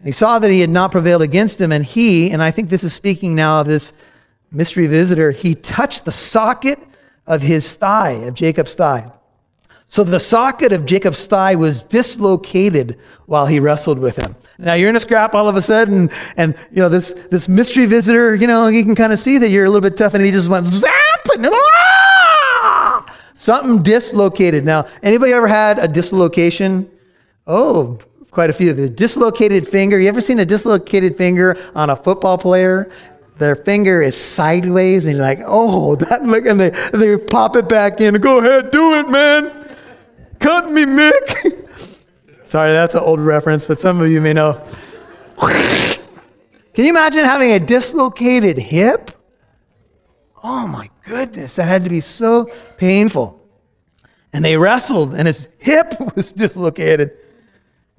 He 0.02 0.12
saw 0.12 0.38
that 0.38 0.50
he 0.50 0.60
had 0.60 0.70
not 0.70 0.92
prevailed 0.92 1.22
against 1.22 1.60
him, 1.60 1.72
and 1.72 1.84
he, 1.84 2.30
and 2.30 2.42
I 2.42 2.50
think 2.50 2.70
this 2.70 2.82
is 2.82 2.94
speaking 2.94 3.34
now 3.34 3.60
of 3.60 3.66
this 3.66 3.92
mystery 4.50 4.86
visitor, 4.86 5.30
he 5.30 5.54
touched 5.54 6.04
the 6.04 6.12
socket 6.12 6.78
of 7.26 7.42
his 7.42 7.74
thigh, 7.74 8.12
of 8.12 8.34
Jacob's 8.34 8.74
thigh. 8.74 9.10
So 9.88 10.04
the 10.04 10.20
socket 10.20 10.72
of 10.72 10.86
Jacob's 10.86 11.26
thigh 11.26 11.56
was 11.56 11.82
dislocated 11.82 12.96
while 13.26 13.46
he 13.46 13.58
wrestled 13.58 13.98
with 13.98 14.16
him. 14.16 14.36
Now 14.56 14.74
you're 14.74 14.88
in 14.88 14.94
a 14.94 15.00
scrap 15.00 15.34
all 15.34 15.48
of 15.48 15.56
a 15.56 15.62
sudden, 15.62 16.10
and 16.36 16.56
you 16.70 16.76
know 16.76 16.88
this 16.88 17.10
this 17.30 17.48
mystery 17.48 17.86
visitor, 17.86 18.36
you 18.36 18.46
know, 18.46 18.68
you 18.68 18.84
can 18.84 18.94
kind 18.94 19.12
of 19.12 19.18
see 19.18 19.36
that 19.38 19.48
you're 19.48 19.64
a 19.64 19.68
little 19.68 19.88
bit 19.88 19.96
tough, 19.96 20.14
and 20.14 20.24
he 20.24 20.30
just 20.30 20.48
went 20.48 20.64
zap 20.64 21.28
and 21.34 21.48
ah! 21.52 23.16
something 23.34 23.82
dislocated. 23.82 24.64
Now, 24.64 24.86
anybody 25.02 25.32
ever 25.32 25.48
had 25.48 25.80
a 25.80 25.88
dislocation? 25.88 26.88
Oh, 27.48 27.98
quite 28.30 28.50
a 28.50 28.52
few 28.52 28.70
of 28.70 28.78
you. 28.78 28.88
Dislocated 28.88 29.68
finger. 29.68 29.98
You 29.98 30.08
ever 30.08 30.20
seen 30.20 30.38
a 30.38 30.44
dislocated 30.44 31.16
finger 31.16 31.56
on 31.74 31.90
a 31.90 31.96
football 31.96 32.38
player? 32.38 32.90
Their 33.38 33.56
finger 33.56 34.02
is 34.02 34.16
sideways, 34.16 35.06
and 35.06 35.16
you're 35.16 35.24
like, 35.24 35.40
oh, 35.46 35.96
that 35.96 36.22
look, 36.22 36.46
and 36.46 36.60
they, 36.60 36.70
they 36.92 37.16
pop 37.16 37.56
it 37.56 37.68
back 37.68 38.00
in. 38.00 38.14
Go 38.14 38.38
ahead, 38.38 38.70
do 38.70 38.94
it, 38.94 39.08
man. 39.08 39.76
Cut 40.38 40.70
me, 40.70 40.84
Mick. 40.84 41.66
Sorry, 42.44 42.72
that's 42.72 42.94
an 42.94 43.00
old 43.00 43.20
reference, 43.20 43.64
but 43.64 43.78
some 43.78 44.00
of 44.00 44.10
you 44.10 44.20
may 44.20 44.32
know. 44.32 44.62
Can 45.38 46.84
you 46.84 46.90
imagine 46.90 47.24
having 47.24 47.52
a 47.52 47.60
dislocated 47.60 48.58
hip? 48.58 49.10
Oh 50.42 50.66
my 50.66 50.90
goodness, 51.04 51.56
that 51.56 51.64
had 51.64 51.84
to 51.84 51.90
be 51.90 52.00
so 52.00 52.50
painful. 52.76 53.40
And 54.32 54.44
they 54.44 54.56
wrestled, 54.56 55.14
and 55.14 55.26
his 55.26 55.48
hip 55.58 55.94
was 56.16 56.32
dislocated. 56.32 57.12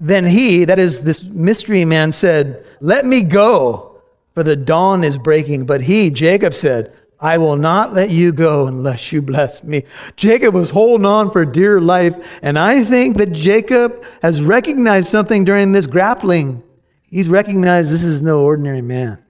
Then 0.02 0.26
he, 0.26 0.66
that 0.66 0.80
is 0.80 1.02
this 1.02 1.24
mystery 1.24 1.86
man, 1.86 2.12
said, 2.12 2.66
Let 2.80 3.06
me 3.06 3.22
go, 3.22 4.02
for 4.34 4.42
the 4.42 4.56
dawn 4.56 5.04
is 5.04 5.16
breaking. 5.20 5.68
But 5.68 5.82
he, 5.82 6.10
Jacob, 6.10 6.56
said, 6.56 6.92
I 7.20 7.38
will 7.38 7.56
not 7.56 7.94
let 7.94 8.10
you 8.10 8.32
go 8.32 8.66
unless 8.66 9.12
you 9.12 9.22
bless 9.22 9.64
me. 9.64 9.84
Jacob 10.16 10.56
was 10.56 10.72
holding 10.72 11.06
on 11.06 11.30
for 11.30 11.46
dear 11.46 11.80
life, 11.80 12.40
and 12.42 12.58
I 12.58 12.84
think 12.84 13.18
that 13.18 13.32
Jacob 13.32 14.04
has 14.24 14.42
recognized 14.42 15.08
something 15.08 15.46
during 15.46 15.72
this 15.72 15.86
grappling. 15.86 16.64
He's 17.04 17.30
recognized 17.30 17.92
this 17.92 18.04
is 18.04 18.24
no 18.24 18.42
ordinary 18.42 18.82
man. 18.82 19.24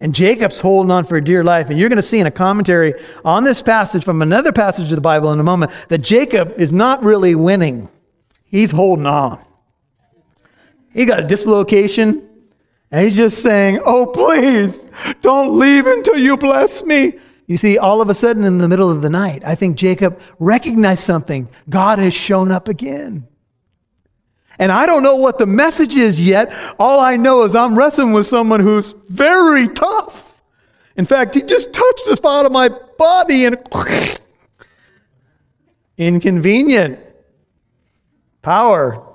And 0.00 0.14
Jacob's 0.14 0.60
holding 0.60 0.90
on 0.90 1.04
for 1.04 1.20
dear 1.20 1.44
life. 1.44 1.68
And 1.68 1.78
you're 1.78 1.90
going 1.90 1.96
to 1.96 2.02
see 2.02 2.20
in 2.20 2.26
a 2.26 2.30
commentary 2.30 2.94
on 3.26 3.44
this 3.44 3.60
passage 3.60 4.02
from 4.02 4.22
another 4.22 4.52
passage 4.52 4.90
of 4.90 4.96
the 4.96 5.02
Bible 5.02 5.30
in 5.32 5.38
a 5.38 5.42
moment 5.42 5.72
that 5.90 5.98
Jacob 5.98 6.54
is 6.56 6.72
not 6.72 7.02
really 7.02 7.34
winning. 7.34 7.90
He's 8.46 8.70
holding 8.70 9.04
on. 9.04 9.44
He 10.92 11.04
got 11.04 11.20
a 11.20 11.26
dislocation 11.26 12.28
and 12.90 13.04
he's 13.04 13.16
just 13.16 13.40
saying, 13.42 13.80
Oh, 13.84 14.06
please, 14.06 14.88
don't 15.20 15.58
leave 15.58 15.86
until 15.86 16.18
you 16.18 16.36
bless 16.36 16.84
me. 16.84 17.14
You 17.46 17.56
see, 17.56 17.78
all 17.78 18.00
of 18.00 18.08
a 18.08 18.14
sudden 18.14 18.44
in 18.44 18.58
the 18.58 18.68
middle 18.68 18.90
of 18.90 19.02
the 19.02 19.10
night, 19.10 19.42
I 19.44 19.54
think 19.54 19.76
Jacob 19.76 20.20
recognized 20.38 21.02
something. 21.02 21.48
God 21.68 21.98
has 21.98 22.14
shown 22.14 22.50
up 22.52 22.68
again. 22.68 23.26
And 24.58 24.70
I 24.70 24.86
don't 24.86 25.02
know 25.02 25.16
what 25.16 25.38
the 25.38 25.46
message 25.46 25.96
is 25.96 26.20
yet. 26.20 26.52
All 26.78 27.00
I 27.00 27.16
know 27.16 27.44
is 27.44 27.54
I'm 27.54 27.76
wrestling 27.76 28.12
with 28.12 28.26
someone 28.26 28.60
who's 28.60 28.94
very 29.08 29.68
tough. 29.68 30.40
In 30.96 31.06
fact, 31.06 31.34
he 31.34 31.42
just 31.42 31.72
touched 31.72 32.06
the 32.06 32.16
spot 32.16 32.44
of 32.44 32.52
my 32.52 32.68
body 32.68 33.46
and 33.46 33.56
inconvenient. 35.96 36.98
Power. 38.42 39.09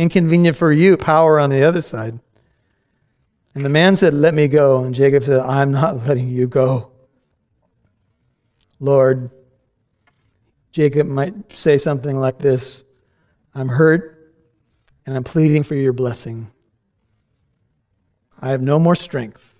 Inconvenient 0.00 0.56
for 0.56 0.72
you, 0.72 0.96
power 0.96 1.38
on 1.38 1.50
the 1.50 1.62
other 1.62 1.82
side. 1.82 2.18
And 3.54 3.62
the 3.62 3.68
man 3.68 3.96
said, 3.96 4.14
Let 4.14 4.32
me 4.32 4.48
go. 4.48 4.82
And 4.82 4.94
Jacob 4.94 5.24
said, 5.24 5.40
I'm 5.40 5.72
not 5.72 6.06
letting 6.06 6.30
you 6.30 6.48
go. 6.48 6.90
Lord, 8.78 9.30
Jacob 10.72 11.06
might 11.06 11.52
say 11.52 11.76
something 11.76 12.18
like 12.18 12.38
this 12.38 12.82
I'm 13.54 13.68
hurt 13.68 14.34
and 15.04 15.14
I'm 15.14 15.22
pleading 15.22 15.64
for 15.64 15.74
your 15.74 15.92
blessing. 15.92 16.50
I 18.40 18.52
have 18.52 18.62
no 18.62 18.78
more 18.78 18.96
strength. 18.96 19.54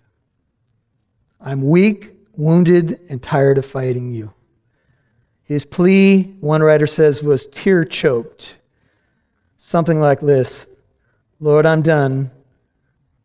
I'm 1.39 1.69
weak, 1.69 2.15
wounded, 2.35 2.99
and 3.11 3.23
tired 3.23 3.59
of 3.59 3.67
fighting 3.67 4.11
you. 4.11 4.33
His 5.43 5.67
plea, 5.67 6.35
one 6.41 6.63
writer 6.63 6.87
says, 6.87 7.23
was 7.23 7.45
tear 7.45 7.85
choked. 7.85 8.57
Something 9.71 10.01
like 10.01 10.19
this 10.19 10.67
Lord, 11.39 11.65
I'm 11.65 11.81
done. 11.81 12.33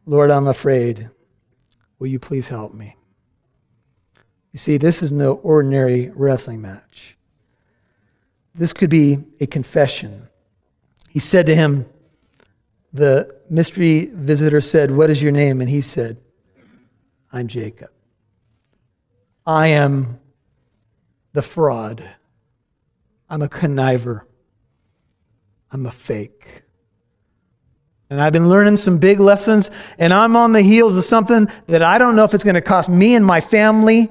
Lord, 0.06 0.30
I'm 0.30 0.48
afraid. 0.48 1.10
Will 1.98 2.06
you 2.06 2.20
please 2.20 2.50
help 2.50 2.72
me? 2.72 2.96
You 4.52 4.60
see, 4.60 4.78
this 4.78 5.02
is 5.02 5.12
no 5.12 5.38
ordinary 5.38 6.12
wrestling 6.14 6.62
match. 6.62 7.18
This 8.54 8.74
could 8.74 8.92
be 8.92 9.24
a 9.40 9.48
confession. 9.48 10.28
He 11.10 11.18
said 11.18 11.48
to 11.48 11.56
him, 11.56 11.88
the 12.94 13.36
mystery 13.50 14.12
visitor 14.14 14.62
said, 14.62 14.92
What 14.92 15.10
is 15.10 15.24
your 15.24 15.32
name? 15.32 15.62
And 15.62 15.70
he 15.72 15.82
said, 15.82 16.18
I'm 17.34 17.48
Jacob. 17.48 17.90
I 19.48 19.70
am 19.70 20.20
the 21.34 21.42
fraud. 21.42 22.08
I'm 23.32 23.42
a 23.42 23.50
conniver. 23.50 24.26
I'm 25.72 25.86
a 25.86 25.92
fake. 25.92 26.64
And 28.10 28.22
I've 28.22 28.34
been 28.34 28.50
learning 28.50 28.78
some 28.78 29.00
big 29.00 29.20
lessons, 29.20 29.72
and 29.98 30.14
I'm 30.14 30.36
on 30.36 30.54
the 30.54 30.62
heels 30.62 30.98
of 30.98 31.06
something 31.06 31.48
that 31.68 31.82
I 31.82 31.98
don't 31.98 32.16
know 32.16 32.24
if 32.24 32.34
it's 32.34 32.44
going 32.44 32.56
to 32.56 32.62
cost 32.62 32.88
me 32.88 33.16
and 33.16 33.26
my 33.26 33.42
family 33.42 34.10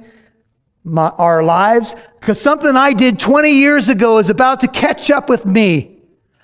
my, 0.85 1.09
our 1.17 1.43
lives, 1.43 1.95
because 2.21 2.41
something 2.41 2.77
I 2.77 2.93
did 2.93 3.19
20 3.19 3.51
years 3.51 3.89
ago 3.89 4.19
is 4.19 4.29
about 4.29 4.61
to 4.61 4.69
catch 4.69 5.11
up 5.11 5.31
with 5.31 5.47
me. 5.47 5.99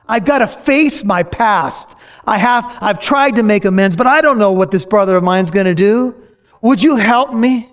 I've 0.09 0.25
got 0.25 0.39
to 0.39 0.47
face 0.47 1.05
my 1.05 1.23
past. 1.23 1.95
I 2.27 2.39
have, 2.39 2.65
I've 2.81 2.99
tried 2.99 3.37
to 3.37 3.43
make 3.43 3.65
amends, 3.65 3.97
but 3.97 4.07
I 4.07 4.23
don't 4.23 4.39
know 4.39 4.53
what 4.53 4.71
this 4.71 4.85
brother 4.85 5.17
of 5.17 5.25
mine's 5.25 5.51
going 5.51 5.67
to 5.67 5.75
do. 5.75 6.15
Would 6.63 6.83
you 6.83 6.97
help 6.97 7.35
me? 7.35 7.69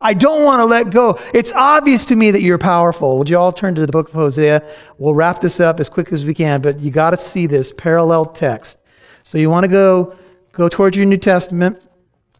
I 0.00 0.12
don't 0.14 0.44
want 0.44 0.60
to 0.60 0.66
let 0.66 0.90
go. 0.90 1.18
It's 1.32 1.52
obvious 1.52 2.04
to 2.06 2.16
me 2.16 2.30
that 2.30 2.42
you're 2.42 2.58
powerful. 2.58 3.18
Would 3.18 3.30
you 3.30 3.38
all 3.38 3.52
turn 3.52 3.74
to 3.76 3.80
the 3.80 3.92
book 3.92 4.08
of 4.08 4.14
Hosea? 4.14 4.62
We'll 4.98 5.14
wrap 5.14 5.40
this 5.40 5.58
up 5.58 5.80
as 5.80 5.88
quick 5.88 6.12
as 6.12 6.26
we 6.26 6.34
can, 6.34 6.60
but 6.60 6.80
you 6.80 6.90
got 6.90 7.10
to 7.10 7.16
see 7.16 7.46
this 7.46 7.72
parallel 7.72 8.26
text. 8.26 8.78
So 9.22 9.38
you 9.38 9.48
want 9.48 9.64
to 9.64 9.68
go 9.68 10.16
go 10.52 10.68
towards 10.68 10.96
your 10.96 11.06
New 11.06 11.16
Testament, 11.18 11.82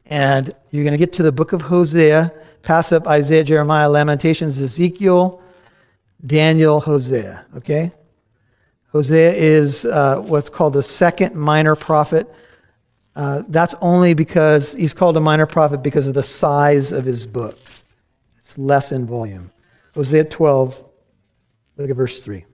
and 0.06 0.54
you're 0.70 0.84
going 0.84 0.92
to 0.92 0.98
get 0.98 1.12
to 1.14 1.22
the 1.22 1.32
book 1.32 1.52
of 1.52 1.62
Hosea, 1.62 2.32
pass 2.62 2.92
up 2.92 3.06
Isaiah, 3.06 3.44
Jeremiah, 3.44 3.90
Lamentations, 3.90 4.60
Ezekiel, 4.60 5.42
Daniel, 6.24 6.80
Hosea. 6.80 7.44
Okay? 7.56 7.92
Hosea 8.92 9.32
is 9.32 9.84
uh, 9.84 10.20
what's 10.20 10.48
called 10.48 10.72
the 10.72 10.82
second 10.82 11.34
minor 11.34 11.76
prophet. 11.76 12.32
Uh, 13.16 13.42
that's 13.48 13.74
only 13.80 14.12
because 14.12 14.74
he's 14.74 14.92
called 14.92 15.16
a 15.16 15.20
minor 15.20 15.46
prophet 15.46 15.82
because 15.82 16.06
of 16.06 16.12
the 16.12 16.22
size 16.22 16.92
of 16.92 17.06
his 17.06 17.24
book. 17.24 17.58
It's 18.36 18.58
less 18.58 18.92
in 18.92 19.06
volume. 19.06 19.50
Hosea 19.94 20.24
12, 20.24 20.84
look 21.78 21.90
at 21.90 21.96
verse 21.96 22.22
3. 22.22 22.44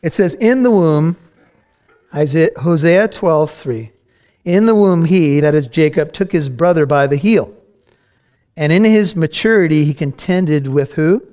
It 0.00 0.14
says, 0.14 0.34
In 0.34 0.62
the 0.62 0.70
womb, 0.70 1.16
Isaiah, 2.14 2.50
Hosea 2.56 3.08
12, 3.08 3.50
3. 3.50 3.92
In 4.44 4.66
the 4.66 4.76
womb, 4.76 5.06
he, 5.06 5.40
that 5.40 5.56
is 5.56 5.66
Jacob, 5.66 6.12
took 6.12 6.30
his 6.30 6.48
brother 6.48 6.86
by 6.86 7.08
the 7.08 7.16
heel. 7.16 7.52
And 8.56 8.72
in 8.72 8.84
his 8.84 9.16
maturity, 9.16 9.84
he 9.84 9.92
contended 9.92 10.68
with 10.68 10.92
who? 10.92 11.26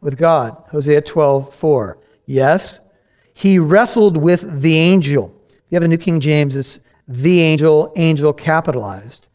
With 0.00 0.16
God. 0.16 0.64
Hosea 0.70 1.02
12, 1.02 1.54
4. 1.54 1.98
Yes, 2.24 2.80
he 3.34 3.58
wrestled 3.58 4.16
with 4.16 4.62
the 4.62 4.78
angel. 4.78 5.34
You 5.70 5.76
have 5.76 5.84
a 5.84 5.88
New 5.88 5.98
King 5.98 6.20
James, 6.20 6.56
it's 6.56 6.80
the 7.06 7.40
angel, 7.40 7.92
angel 7.96 8.32
capitalized, 8.32 9.28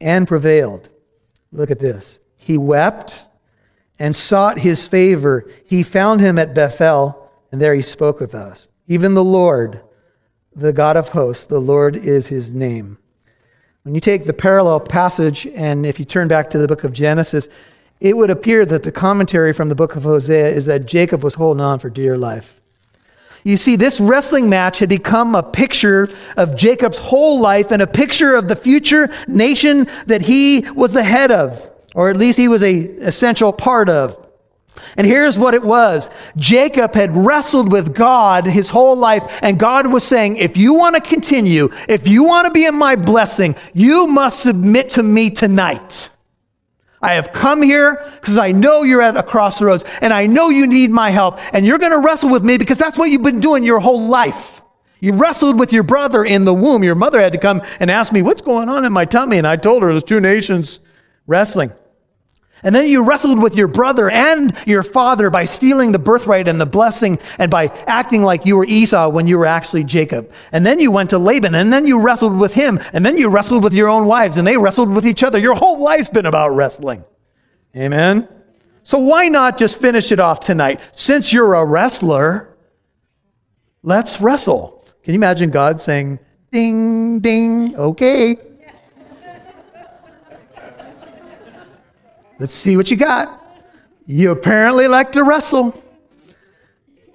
and 0.00 0.26
prevailed. 0.26 0.88
Look 1.52 1.70
at 1.70 1.80
this. 1.80 2.20
He 2.36 2.56
wept 2.56 3.26
and 3.98 4.14
sought 4.14 4.60
his 4.60 4.86
favor. 4.86 5.48
He 5.66 5.82
found 5.82 6.20
him 6.20 6.38
at 6.38 6.54
Bethel, 6.54 7.30
and 7.50 7.60
there 7.60 7.74
he 7.74 7.82
spoke 7.82 8.20
with 8.20 8.34
us. 8.34 8.68
Even 8.86 9.14
the 9.14 9.24
Lord, 9.24 9.82
the 10.54 10.72
God 10.72 10.96
of 10.96 11.10
hosts, 11.10 11.46
the 11.46 11.60
Lord 11.60 11.96
is 11.96 12.28
his 12.28 12.52
name. 12.52 12.98
When 13.82 13.94
you 13.94 14.00
take 14.00 14.26
the 14.26 14.32
parallel 14.32 14.80
passage, 14.80 15.46
and 15.54 15.84
if 15.84 15.98
you 15.98 16.04
turn 16.04 16.28
back 16.28 16.50
to 16.50 16.58
the 16.58 16.68
book 16.68 16.84
of 16.84 16.92
Genesis, 16.92 17.48
it 18.00 18.16
would 18.16 18.30
appear 18.30 18.64
that 18.66 18.82
the 18.82 18.92
commentary 18.92 19.52
from 19.52 19.68
the 19.68 19.74
book 19.74 19.96
of 19.96 20.04
Hosea 20.04 20.48
is 20.48 20.66
that 20.66 20.86
Jacob 20.86 21.22
was 21.22 21.34
holding 21.34 21.60
on 21.60 21.78
for 21.78 21.90
dear 21.90 22.16
life. 22.16 22.60
You 23.44 23.58
see, 23.58 23.76
this 23.76 24.00
wrestling 24.00 24.48
match 24.48 24.78
had 24.78 24.88
become 24.88 25.34
a 25.34 25.42
picture 25.42 26.08
of 26.38 26.56
Jacob's 26.56 26.96
whole 26.96 27.38
life 27.38 27.70
and 27.70 27.82
a 27.82 27.86
picture 27.86 28.34
of 28.34 28.48
the 28.48 28.56
future 28.56 29.10
nation 29.28 29.86
that 30.06 30.22
he 30.22 30.68
was 30.70 30.92
the 30.92 31.04
head 31.04 31.30
of, 31.30 31.70
or 31.94 32.08
at 32.08 32.16
least 32.16 32.38
he 32.38 32.48
was 32.48 32.62
a 32.62 32.74
essential 32.74 33.52
part 33.52 33.90
of. 33.90 34.18
And 34.96 35.06
here's 35.06 35.38
what 35.38 35.54
it 35.54 35.62
was 35.62 36.08
Jacob 36.36 36.94
had 36.94 37.14
wrestled 37.14 37.70
with 37.70 37.94
God 37.94 38.46
his 38.46 38.70
whole 38.70 38.96
life, 38.96 39.40
and 39.42 39.58
God 39.58 39.92
was 39.92 40.04
saying, 40.04 40.36
If 40.36 40.56
you 40.56 40.74
want 40.74 40.94
to 40.94 41.00
continue, 41.02 41.68
if 41.86 42.08
you 42.08 42.24
want 42.24 42.46
to 42.46 42.52
be 42.52 42.64
in 42.64 42.74
my 42.74 42.96
blessing, 42.96 43.56
you 43.74 44.06
must 44.06 44.40
submit 44.40 44.90
to 44.90 45.02
me 45.02 45.28
tonight. 45.28 46.08
I 47.04 47.16
have 47.16 47.34
come 47.34 47.60
here 47.60 48.02
because 48.14 48.38
I 48.38 48.52
know 48.52 48.82
you're 48.82 49.02
at 49.02 49.14
a 49.14 49.22
crossroads 49.22 49.84
and 50.00 50.10
I 50.10 50.26
know 50.26 50.48
you 50.48 50.66
need 50.66 50.90
my 50.90 51.10
help, 51.10 51.38
and 51.54 51.66
you're 51.66 51.76
going 51.76 51.92
to 51.92 51.98
wrestle 51.98 52.30
with 52.30 52.42
me 52.42 52.56
because 52.56 52.78
that's 52.78 52.96
what 52.96 53.10
you've 53.10 53.22
been 53.22 53.40
doing 53.40 53.62
your 53.62 53.78
whole 53.78 54.06
life. 54.06 54.62
You 55.00 55.12
wrestled 55.12 55.58
with 55.60 55.70
your 55.70 55.82
brother 55.82 56.24
in 56.24 56.46
the 56.46 56.54
womb. 56.54 56.82
Your 56.82 56.94
mother 56.94 57.20
had 57.20 57.34
to 57.34 57.38
come 57.38 57.60
and 57.78 57.90
ask 57.90 58.10
me, 58.10 58.22
What's 58.22 58.40
going 58.40 58.70
on 58.70 58.86
in 58.86 58.92
my 58.94 59.04
tummy? 59.04 59.36
And 59.36 59.46
I 59.46 59.56
told 59.56 59.82
her 59.82 59.90
there's 59.90 60.02
two 60.02 60.18
nations 60.18 60.80
wrestling. 61.26 61.72
And 62.64 62.74
then 62.74 62.88
you 62.88 63.04
wrestled 63.04 63.40
with 63.40 63.54
your 63.54 63.68
brother 63.68 64.10
and 64.10 64.56
your 64.66 64.82
father 64.82 65.28
by 65.28 65.44
stealing 65.44 65.92
the 65.92 65.98
birthright 65.98 66.48
and 66.48 66.58
the 66.58 66.66
blessing 66.66 67.18
and 67.38 67.50
by 67.50 67.66
acting 67.86 68.22
like 68.22 68.46
you 68.46 68.56
were 68.56 68.64
Esau 68.64 69.10
when 69.10 69.26
you 69.26 69.36
were 69.38 69.46
actually 69.46 69.84
Jacob. 69.84 70.32
And 70.50 70.64
then 70.64 70.80
you 70.80 70.90
went 70.90 71.10
to 71.10 71.18
Laban 71.18 71.54
and 71.54 71.70
then 71.70 71.86
you 71.86 72.00
wrestled 72.00 72.36
with 72.38 72.54
him. 72.54 72.80
And 72.94 73.04
then 73.04 73.18
you 73.18 73.28
wrestled 73.28 73.62
with 73.62 73.74
your 73.74 73.88
own 73.88 74.06
wives 74.06 74.38
and 74.38 74.46
they 74.46 74.56
wrestled 74.56 74.90
with 74.90 75.06
each 75.06 75.22
other. 75.22 75.38
Your 75.38 75.54
whole 75.54 75.78
life's 75.78 76.08
been 76.08 76.26
about 76.26 76.54
wrestling. 76.54 77.04
Amen? 77.76 78.28
So 78.82 78.98
why 78.98 79.28
not 79.28 79.58
just 79.58 79.78
finish 79.78 80.10
it 80.10 80.20
off 80.20 80.40
tonight? 80.40 80.80
Since 80.94 81.32
you're 81.32 81.54
a 81.54 81.66
wrestler, 81.66 82.56
let's 83.82 84.20
wrestle. 84.20 84.84
Can 85.02 85.12
you 85.12 85.18
imagine 85.18 85.50
God 85.50 85.82
saying, 85.82 86.18
ding, 86.50 87.20
ding, 87.20 87.76
okay? 87.76 88.36
Let's 92.44 92.54
see 92.54 92.76
what 92.76 92.90
you 92.90 92.98
got. 92.98 93.42
You 94.04 94.30
apparently 94.30 94.86
like 94.86 95.12
to 95.12 95.24
wrestle. 95.24 95.82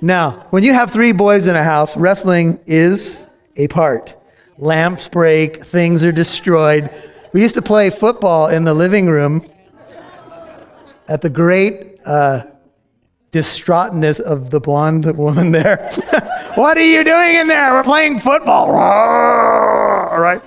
Now, 0.01 0.47
when 0.49 0.63
you 0.63 0.73
have 0.73 0.91
three 0.91 1.11
boys 1.11 1.45
in 1.45 1.55
a 1.55 1.63
house, 1.63 1.95
wrestling 1.95 2.59
is 2.65 3.27
a 3.55 3.67
part. 3.67 4.17
Lamps 4.57 5.07
break, 5.07 5.63
things 5.63 6.03
are 6.03 6.11
destroyed. 6.11 6.89
We 7.31 7.43
used 7.43 7.53
to 7.53 7.61
play 7.61 7.91
football 7.91 8.47
in 8.47 8.63
the 8.63 8.73
living 8.73 9.05
room 9.05 9.47
at 11.07 11.21
the 11.21 11.29
great 11.29 11.99
uh, 12.07 12.45
distraughtness 13.31 14.19
of 14.19 14.49
the 14.49 14.59
blonde 14.59 15.15
woman 15.15 15.51
there. 15.51 15.91
what 16.55 16.75
are 16.75 16.81
you 16.81 17.03
doing 17.03 17.35
in 17.35 17.47
there? 17.47 17.71
We're 17.73 17.83
playing 17.83 18.19
football. 18.19 18.71
All 18.75 20.19
right. 20.19 20.41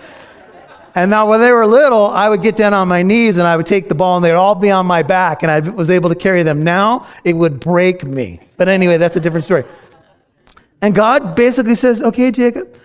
And 0.95 1.11
now, 1.11 1.29
when 1.29 1.41
they 1.41 1.51
were 1.51 1.67
little, 1.67 2.07
I 2.07 2.29
would 2.29 2.43
get 2.43 2.57
down 2.57 2.75
on 2.75 2.87
my 2.87 3.03
knees 3.03 3.39
and 3.39 3.47
I 3.47 3.57
would 3.57 3.67
take 3.67 3.89
the 3.89 3.95
ball 3.95 4.17
and 4.17 4.25
they'd 4.25 4.33
all 4.33 4.55
be 4.55 4.71
on 4.71 4.85
my 4.85 5.03
back 5.03 5.43
and 5.43 5.51
I 5.51 5.61
was 5.61 5.89
able 5.89 6.11
to 6.11 6.15
carry 6.15 6.43
them. 6.43 6.65
Now, 6.65 7.07
it 7.25 7.35
would 7.35 7.61
break 7.61 8.05
me. 8.05 8.41
But 8.59 8.69
anyway, 8.69 8.99
that's 8.99 9.17
a 9.17 9.21
different 9.21 9.45
story. 9.45 9.65
And 10.83 10.95
God 10.95 11.35
basically 11.35 11.77
says, 11.77 12.03
okay, 12.03 12.31
Jacob, 12.31 12.77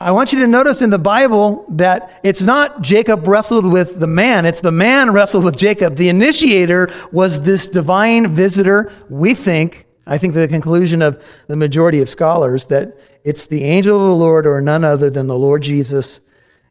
I 0.00 0.10
want 0.10 0.32
you 0.32 0.40
to 0.40 0.46
notice 0.46 0.82
in 0.82 0.90
the 0.90 0.98
Bible 0.98 1.64
that 1.70 2.20
it's 2.22 2.42
not 2.42 2.82
Jacob 2.82 3.26
wrestled 3.26 3.64
with 3.64 4.00
the 4.00 4.06
man, 4.06 4.44
it's 4.44 4.60
the 4.60 4.72
man 4.72 5.12
wrestled 5.12 5.44
with 5.44 5.56
Jacob. 5.56 5.96
The 5.96 6.08
initiator 6.08 6.90
was 7.12 7.42
this 7.42 7.66
divine 7.66 8.34
visitor. 8.34 8.92
We 9.08 9.34
think, 9.34 9.86
I 10.06 10.18
think 10.18 10.34
the 10.34 10.48
conclusion 10.48 11.00
of 11.00 11.24
the 11.46 11.56
majority 11.56 12.02
of 12.02 12.10
scholars, 12.10 12.66
that 12.66 12.98
it's 13.22 13.46
the 13.46 13.64
angel 13.64 13.96
of 13.96 14.08
the 14.08 14.16
Lord 14.16 14.46
or 14.46 14.60
none 14.60 14.84
other 14.84 15.08
than 15.08 15.28
the 15.28 15.38
Lord 15.38 15.62
Jesus 15.62 16.20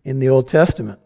in 0.03 0.19
the 0.19 0.29
Old 0.29 0.47
Testament. 0.47 0.99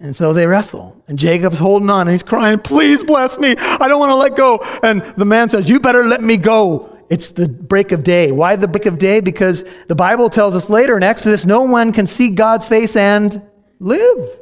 And 0.00 0.16
so 0.16 0.32
they 0.32 0.46
wrestle. 0.46 1.02
And 1.08 1.18
Jacob's 1.18 1.58
holding 1.58 1.90
on 1.90 2.02
and 2.02 2.10
he's 2.10 2.22
crying, 2.22 2.58
Please 2.58 3.04
bless 3.04 3.38
me. 3.38 3.54
I 3.58 3.86
don't 3.86 4.00
want 4.00 4.10
to 4.10 4.16
let 4.16 4.36
go. 4.36 4.58
And 4.82 5.02
the 5.16 5.26
man 5.26 5.48
says, 5.48 5.68
You 5.68 5.78
better 5.78 6.04
let 6.04 6.22
me 6.22 6.36
go. 6.36 6.96
It's 7.10 7.30
the 7.30 7.48
break 7.48 7.92
of 7.92 8.04
day. 8.04 8.32
Why 8.32 8.56
the 8.56 8.68
break 8.68 8.86
of 8.86 8.98
day? 8.98 9.20
Because 9.20 9.64
the 9.88 9.94
Bible 9.94 10.30
tells 10.30 10.54
us 10.54 10.70
later 10.70 10.96
in 10.96 11.02
Exodus, 11.02 11.44
no 11.44 11.62
one 11.62 11.92
can 11.92 12.06
see 12.06 12.30
God's 12.30 12.68
face 12.68 12.96
and 12.96 13.42
live. 13.80 14.40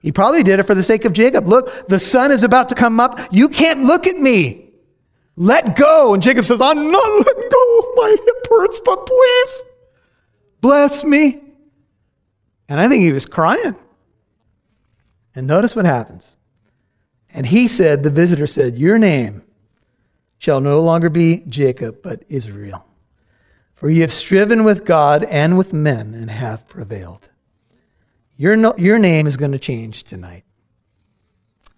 He 0.00 0.12
probably 0.12 0.42
did 0.42 0.60
it 0.60 0.64
for 0.64 0.74
the 0.74 0.82
sake 0.82 1.04
of 1.04 1.12
Jacob. 1.12 1.46
Look, 1.46 1.88
the 1.88 2.00
sun 2.00 2.30
is 2.30 2.42
about 2.42 2.68
to 2.68 2.74
come 2.74 3.00
up. 3.00 3.20
You 3.30 3.48
can't 3.48 3.84
look 3.84 4.06
at 4.06 4.16
me. 4.16 4.70
Let 5.36 5.76
go. 5.76 6.12
And 6.12 6.22
Jacob 6.22 6.44
says, 6.44 6.60
I'm 6.60 6.90
not 6.90 7.08
letting 7.26 7.48
go. 7.50 7.78
Of 7.78 7.84
my 7.94 8.16
hip 8.24 8.46
hurts, 8.50 8.80
but 8.84 9.06
please 9.06 9.62
bless 10.60 11.04
me. 11.04 11.40
And 12.68 12.80
I 12.80 12.88
think 12.88 13.02
he 13.02 13.12
was 13.12 13.26
crying. 13.26 13.76
And 15.34 15.46
notice 15.46 15.74
what 15.74 15.86
happens. 15.86 16.36
And 17.32 17.46
he 17.46 17.68
said, 17.68 18.02
the 18.02 18.10
visitor 18.10 18.46
said, 18.46 18.78
Your 18.78 18.98
name 18.98 19.42
shall 20.38 20.60
no 20.60 20.80
longer 20.80 21.10
be 21.10 21.42
Jacob, 21.48 22.02
but 22.02 22.24
Israel. 22.28 22.84
For 23.74 23.90
you 23.90 24.00
have 24.02 24.12
striven 24.12 24.64
with 24.64 24.84
God 24.84 25.24
and 25.24 25.56
with 25.56 25.72
men 25.72 26.14
and 26.14 26.30
have 26.30 26.68
prevailed. 26.68 27.30
Your, 28.36 28.56
no, 28.56 28.74
your 28.76 28.98
name 28.98 29.26
is 29.26 29.36
going 29.36 29.52
to 29.52 29.58
change 29.58 30.04
tonight. 30.04 30.44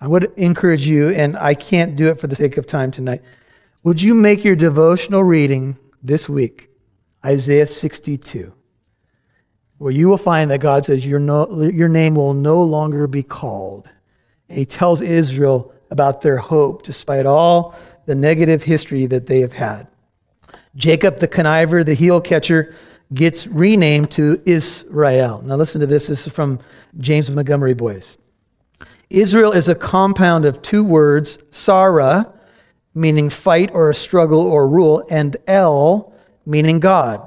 I 0.01 0.07
would 0.07 0.33
encourage 0.37 0.87
you, 0.87 1.11
and 1.11 1.37
I 1.37 1.55
can't 1.55 1.97
do 1.97 2.09
it 2.09 2.19
for 2.19 2.27
the 2.27 2.37
sake 2.37 2.57
of 2.57 2.67
time 2.67 2.91
tonight. 2.91 3.21
Would 3.83 4.01
you 4.01 4.15
make 4.15 4.45
your 4.45 4.57
devotional 4.57 5.25
reading 5.25 5.79
this 6.03 6.29
week 6.29 6.71
Isaiah 7.25 7.67
62? 7.67 8.55
Where 9.81 9.91
you 9.91 10.11
will 10.11 10.19
find 10.19 10.51
that 10.51 10.61
God 10.61 10.85
says, 10.85 11.07
your, 11.07 11.19
no, 11.19 11.63
your 11.63 11.89
name 11.89 12.15
will 12.15 12.35
no 12.35 12.63
longer 12.63 13.07
be 13.07 13.23
called. 13.23 13.89
And 14.51 14.59
he 14.59 14.67
tells 14.67 15.01
Israel 15.01 15.73
about 15.91 16.21
their 16.21 16.37
hope 16.37 16.83
despite 16.83 17.25
all 17.25 17.75
the 18.05 18.15
negative 18.15 18.63
history 18.63 19.07
that 19.07 19.27
they 19.27 19.41
have 19.41 19.55
had. 19.55 19.89
Jacob 20.77 21.19
the 21.19 21.27
conniver, 21.27 21.83
the 21.83 21.95
heel 21.95 22.21
catcher, 22.21 22.75
gets 23.15 23.47
renamed 23.47 24.11
to 24.11 24.43
Israel. 24.45 25.41
Now 25.41 25.57
listen 25.57 25.81
to 25.81 25.87
this. 25.87 26.09
This 26.09 26.27
is 26.27 26.33
from 26.33 26.61
James 26.99 27.31
Montgomery 27.31 27.73
Boice. 27.73 28.19
Israel 29.09 29.53
is 29.53 29.67
a 29.67 29.75
compound 29.75 30.45
of 30.45 30.61
two 30.61 30.85
words, 30.85 31.39
Sarah, 31.53 32.31
meaning 32.95 33.31
fight 33.31 33.71
or 33.73 33.89
a 33.89 33.95
struggle 33.95 34.43
or 34.43 34.69
rule, 34.69 35.07
and 35.11 35.39
El, 35.47 36.13
meaning 36.45 36.81
God. 36.81 37.27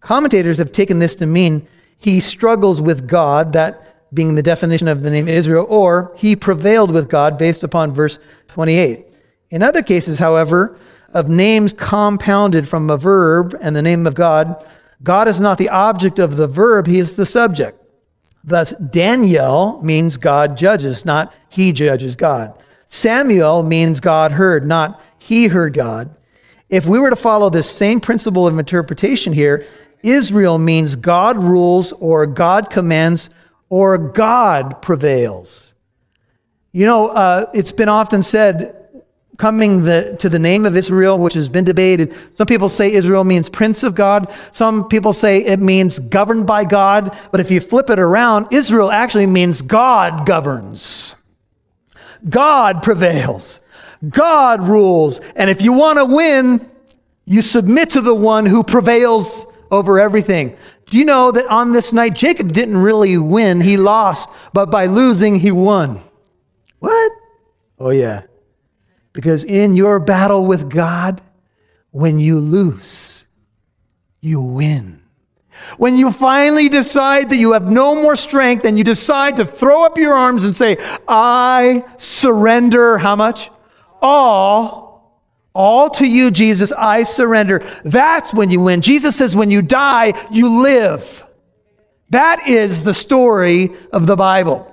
Commentators 0.00 0.58
have 0.58 0.72
taken 0.72 0.98
this 0.98 1.14
to 1.14 1.26
mean 1.26 1.68
he 1.98 2.20
struggles 2.20 2.80
with 2.80 3.08
God, 3.08 3.52
that 3.52 4.14
being 4.14 4.34
the 4.34 4.42
definition 4.42 4.88
of 4.88 5.02
the 5.02 5.10
name 5.10 5.28
Israel, 5.28 5.66
or 5.68 6.12
he 6.16 6.36
prevailed 6.36 6.92
with 6.92 7.08
God 7.08 7.36
based 7.36 7.62
upon 7.62 7.92
verse 7.92 8.18
28. 8.48 9.06
In 9.50 9.62
other 9.62 9.82
cases, 9.82 10.18
however, 10.18 10.76
of 11.12 11.28
names 11.28 11.72
compounded 11.72 12.68
from 12.68 12.90
a 12.90 12.96
verb 12.96 13.56
and 13.60 13.74
the 13.74 13.82
name 13.82 14.06
of 14.06 14.14
God, 14.14 14.64
God 15.02 15.28
is 15.28 15.40
not 15.40 15.58
the 15.58 15.68
object 15.68 16.18
of 16.18 16.36
the 16.36 16.46
verb, 16.46 16.86
he 16.86 16.98
is 16.98 17.16
the 17.16 17.26
subject. 17.26 17.80
Thus, 18.42 18.72
Daniel 18.72 19.80
means 19.82 20.16
God 20.16 20.56
judges, 20.56 21.04
not 21.04 21.34
he 21.48 21.72
judges 21.72 22.14
God. 22.16 22.58
Samuel 22.86 23.62
means 23.62 24.00
God 24.00 24.32
heard, 24.32 24.66
not 24.66 25.00
he 25.18 25.46
heard 25.46 25.72
God. 25.72 26.14
If 26.68 26.86
we 26.86 26.98
were 26.98 27.10
to 27.10 27.16
follow 27.16 27.50
this 27.50 27.70
same 27.70 28.00
principle 28.00 28.46
of 28.46 28.58
interpretation 28.58 29.32
here, 29.32 29.66
Israel 30.04 30.58
means 30.58 30.96
God 30.96 31.42
rules 31.42 31.92
or 31.92 32.26
God 32.26 32.70
commands 32.70 33.30
or 33.68 33.98
God 33.98 34.82
prevails. 34.82 35.74
You 36.72 36.86
know, 36.86 37.08
uh, 37.08 37.46
it's 37.54 37.72
been 37.72 37.88
often 37.88 38.22
said, 38.22 38.84
coming 39.36 39.84
the, 39.84 40.16
to 40.20 40.28
the 40.28 40.38
name 40.38 40.64
of 40.64 40.76
Israel, 40.76 41.18
which 41.18 41.34
has 41.34 41.48
been 41.48 41.64
debated. 41.64 42.14
Some 42.36 42.46
people 42.46 42.68
say 42.68 42.92
Israel 42.92 43.24
means 43.24 43.48
prince 43.48 43.82
of 43.82 43.94
God. 43.94 44.32
Some 44.52 44.88
people 44.88 45.12
say 45.12 45.44
it 45.44 45.58
means 45.58 45.98
governed 45.98 46.46
by 46.46 46.64
God. 46.64 47.16
But 47.32 47.40
if 47.40 47.50
you 47.50 47.60
flip 47.60 47.90
it 47.90 47.98
around, 47.98 48.52
Israel 48.52 48.90
actually 48.90 49.26
means 49.26 49.62
God 49.62 50.26
governs. 50.26 51.16
God 52.28 52.82
prevails. 52.82 53.60
God 54.08 54.68
rules. 54.68 55.20
And 55.34 55.50
if 55.50 55.62
you 55.62 55.72
want 55.72 55.98
to 55.98 56.04
win, 56.04 56.70
you 57.24 57.42
submit 57.42 57.90
to 57.90 58.00
the 58.00 58.14
one 58.14 58.46
who 58.46 58.62
prevails 58.62 59.46
over 59.70 59.98
everything. 59.98 60.56
Do 60.86 60.98
you 60.98 61.04
know 61.04 61.32
that 61.32 61.46
on 61.46 61.72
this 61.72 61.92
night, 61.92 62.14
Jacob 62.14 62.52
didn't 62.52 62.76
really 62.76 63.16
win, 63.16 63.60
he 63.60 63.76
lost, 63.76 64.28
but 64.52 64.70
by 64.70 64.86
losing, 64.86 65.36
he 65.36 65.50
won? 65.50 66.00
What? 66.78 67.12
Oh, 67.78 67.90
yeah. 67.90 68.22
Because 69.12 69.44
in 69.44 69.74
your 69.74 70.00
battle 70.00 70.44
with 70.44 70.68
God, 70.68 71.20
when 71.90 72.18
you 72.18 72.38
lose, 72.38 73.24
you 74.20 74.40
win. 74.40 75.00
When 75.78 75.96
you 75.96 76.12
finally 76.12 76.68
decide 76.68 77.30
that 77.30 77.36
you 77.36 77.52
have 77.52 77.70
no 77.70 77.94
more 77.94 78.16
strength 78.16 78.64
and 78.64 78.76
you 78.76 78.84
decide 78.84 79.36
to 79.36 79.46
throw 79.46 79.86
up 79.86 79.96
your 79.96 80.14
arms 80.14 80.44
and 80.44 80.54
say, 80.54 80.76
I 81.08 81.84
surrender, 81.96 82.98
how 82.98 83.16
much? 83.16 83.50
All, 84.02 84.83
all 85.54 85.88
to 85.90 86.06
you, 86.06 86.30
Jesus, 86.30 86.72
I 86.72 87.04
surrender. 87.04 87.64
That's 87.84 88.34
when 88.34 88.50
you 88.50 88.60
win. 88.60 88.80
Jesus 88.80 89.16
says, 89.16 89.36
when 89.36 89.50
you 89.50 89.62
die, 89.62 90.14
you 90.30 90.62
live. 90.62 91.24
That 92.10 92.48
is 92.48 92.84
the 92.84 92.94
story 92.94 93.70
of 93.92 94.06
the 94.06 94.16
Bible. 94.16 94.70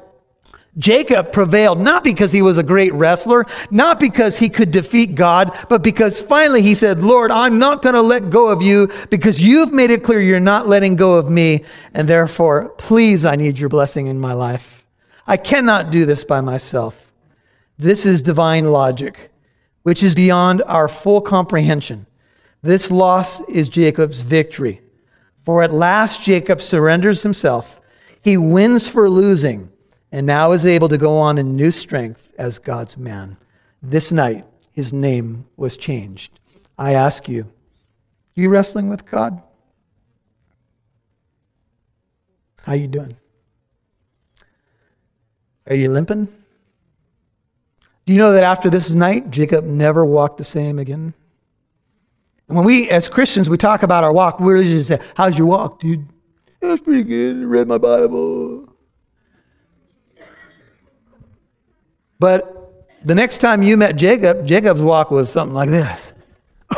Jacob 0.78 1.34
prevailed 1.34 1.82
not 1.82 2.04
because 2.04 2.32
he 2.32 2.42
was 2.42 2.58
a 2.58 2.64
great 2.64 2.94
wrestler, 2.94 3.46
not 3.70 4.00
because 4.00 4.38
he 4.38 4.48
could 4.48 4.72
defeat 4.72 5.16
God, 5.16 5.56
but 5.68 5.84
because 5.84 6.22
finally 6.22 6.62
he 6.62 6.76
said, 6.76 7.00
Lord, 7.00 7.30
I'm 7.30 7.60
not 7.60 7.82
going 7.82 7.96
to 7.96 8.02
let 8.02 8.30
go 8.30 8.48
of 8.48 8.62
you 8.62 8.90
because 9.10 9.42
you've 9.42 9.74
made 9.74 9.92
it 9.92 10.04
clear 10.04 10.22
you're 10.22 10.40
not 10.40 10.68
letting 10.68 10.96
go 10.96 11.16
of 11.16 11.30
me. 11.30 11.66
And 11.94 12.08
therefore, 12.08 12.70
please, 12.78 13.26
I 13.26 13.36
need 13.36 13.60
your 13.60 13.70
blessing 13.70 14.08
in 14.08 14.20
my 14.20 14.34
life. 14.34 14.86
I 15.28 15.38
cannot 15.38 15.92
do 15.92 16.06
this 16.06 16.24
by 16.24 16.42
myself. 16.42 17.12
This 17.78 18.06
is 18.06 18.22
divine 18.22 18.66
logic, 18.66 19.31
which 19.84 20.04
is 20.04 20.16
beyond 20.16 20.62
our 20.68 20.88
full 20.88 21.22
comprehension. 21.22 22.06
This 22.62 22.92
loss 22.92 23.42
is 23.50 23.70
Jacob's 23.70 24.22
victory. 24.22 24.82
For 25.44 25.64
at 25.64 25.74
last 25.74 26.22
Jacob 26.22 26.62
surrenders 26.62 27.24
himself. 27.24 27.80
He 28.22 28.38
wins 28.38 28.88
for 28.88 29.10
losing 29.10 29.72
and 30.12 30.28
now 30.28 30.52
is 30.52 30.66
able 30.66 30.90
to 30.90 30.98
go 30.98 31.18
on 31.18 31.38
in 31.38 31.56
new 31.56 31.72
strength 31.72 32.30
as 32.38 32.60
God's 32.60 32.98
man. 32.98 33.38
This 33.82 34.12
night, 34.12 34.46
his 34.72 34.94
name 34.94 35.48
was 35.58 35.78
changed. 35.78 36.40
I 36.78 36.94
ask 36.94 37.28
you, 37.28 37.44
are 37.44 38.42
you 38.42 38.50
wrestling 38.50 38.90
with 38.90 39.10
God? 39.10 39.42
How 42.64 42.74
you 42.74 42.88
doing? 42.88 43.18
Are 45.68 45.76
you 45.76 45.90
limping? 45.90 46.28
Do 48.06 48.14
you 48.14 48.20
know 48.20 48.34
that 48.34 48.44
after 48.44 48.70
this 48.70 48.90
night, 48.90 49.30
Jacob 49.30 49.64
never 49.64 50.06
walked 50.06 50.38
the 50.38 50.44
same 50.44 50.80
again? 50.80 51.14
When 52.48 52.66
we, 52.66 52.90
as 52.90 53.08
Christians, 53.08 53.50
we 53.50 53.58
talk 53.58 53.84
about 53.84 54.04
our 54.04 54.12
walk, 54.12 54.40
we're 54.40 54.64
just 54.64 54.88
say, 54.88 55.00
how's 55.16 55.38
your 55.38 55.48
walk, 55.48 55.80
dude? 55.80 56.08
That's 56.60 56.82
pretty 56.82 57.04
good. 57.04 57.38
I 57.38 57.44
read 57.46 57.68
my 57.68 57.78
Bible. 57.78 58.68
But 62.20 62.86
the 63.04 63.16
next 63.16 63.40
time 63.40 63.64
you 63.64 63.78
met 63.78 63.96
Jacob, 63.96 64.46
Jacob's 64.46 64.82
walk 64.82 65.12
was 65.12 65.32
something 65.32 65.56
like 65.56 65.70
this. 65.70 66.14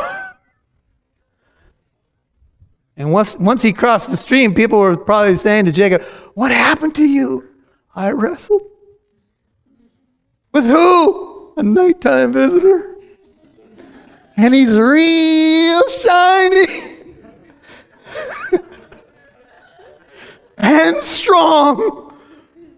and 2.96 3.12
once, 3.12 3.36
once 3.36 3.62
he 3.62 3.72
crossed 3.72 4.10
the 4.10 4.16
stream, 4.16 4.54
people 4.54 4.78
were 4.78 4.96
probably 4.96 5.36
saying 5.36 5.66
to 5.66 5.72
Jacob, 5.72 6.02
What 6.34 6.50
happened 6.50 6.94
to 6.94 7.06
you? 7.06 7.48
I 7.94 8.12
wrestled. 8.12 8.62
With 10.54 10.66
who? 10.66 11.52
A 11.56 11.62
nighttime 11.64 12.32
visitor. 12.32 12.96
And 14.36 14.54
he's 14.54 14.76
real 14.76 15.82
shiny 16.00 16.66
and 20.56 20.96
strong. 20.98 22.16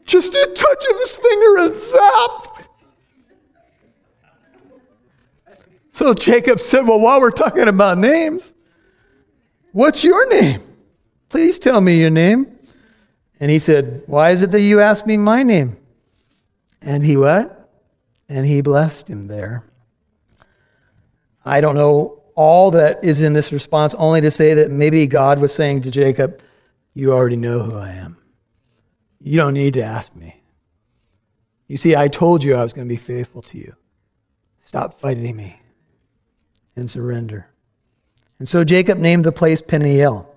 Just 0.07 0.33
a 0.33 0.53
touch 0.55 0.85
of 0.91 0.99
his 1.01 1.13
finger 1.13 1.59
and 1.59 1.75
zap. 1.75 2.63
So 5.93 6.15
Jacob 6.15 6.61
said, 6.61 6.87
Well, 6.87 7.01
while 7.01 7.21
we're 7.21 7.31
talking 7.31 7.69
about 7.69 7.99
names, 7.99 8.55
what's 9.73 10.03
your 10.03 10.27
name? 10.31 10.63
Please 11.29 11.59
tell 11.59 11.83
me 11.83 11.99
your 11.99 12.11
name. 12.11 12.59
And 13.39 13.51
he 13.51 13.59
said, 13.59 14.03
Why 14.07 14.31
is 14.31 14.41
it 14.41 14.51
that 14.53 14.63
you 14.63 14.81
ask 14.81 15.07
me 15.07 15.19
my 15.19 15.43
name? 15.43 15.77
And 16.81 17.05
he 17.05 17.19
what? 17.19 17.66
And 18.29 18.47
he 18.47 18.61
blessed 18.61 19.09
him 19.09 19.29
there. 19.29 19.65
I 21.45 21.61
don't 21.61 21.77
know 21.77 22.23
all 22.35 22.71
that 22.73 23.03
is 23.05 23.21
in 23.21 23.33
this 23.33 23.53
response, 23.53 23.95
only 23.95 24.21
to 24.21 24.31
say 24.31 24.55
that 24.55 24.71
maybe 24.71 25.07
God 25.07 25.41
was 25.41 25.55
saying 25.55 25.83
to 25.83 25.91
Jacob, 25.91 26.43
You 26.93 27.13
already 27.13 27.37
know 27.37 27.61
who 27.63 27.77
I 27.77 27.91
am. 27.91 28.19
You 29.21 29.37
don't 29.37 29.55
need 29.55 29.75
to 29.75 29.83
ask 29.83 30.15
me. 30.15 30.41
You 31.67 31.77
see, 31.77 31.97
I 31.97 32.09
told 32.09 32.45
you 32.45 32.55
I 32.55 32.63
was 32.63 32.73
going 32.73 32.87
to 32.87 32.93
be 32.93 33.01
faithful 33.01 33.43
to 33.43 33.59
you. 33.59 33.75
Stop 34.65 35.01
fighting 35.01 35.35
me 35.37 35.61
and 36.77 36.91
surrender. 36.91 37.49
And 38.39 38.49
so 38.49 38.65
Jacob 38.65 38.99
named 38.99 39.25
the 39.25 39.33
place 39.33 39.63
Peniel. 39.63 40.33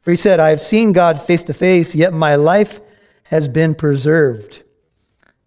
For 0.00 0.10
he 0.10 0.16
said, 0.16 0.40
I 0.40 0.50
have 0.50 0.60
seen 0.60 0.92
God 0.92 1.20
face 1.20 1.42
to 1.44 1.54
face, 1.54 1.94
yet 1.94 2.12
my 2.12 2.36
life 2.36 2.80
has 3.24 3.48
been 3.48 3.74
preserved. 3.74 4.62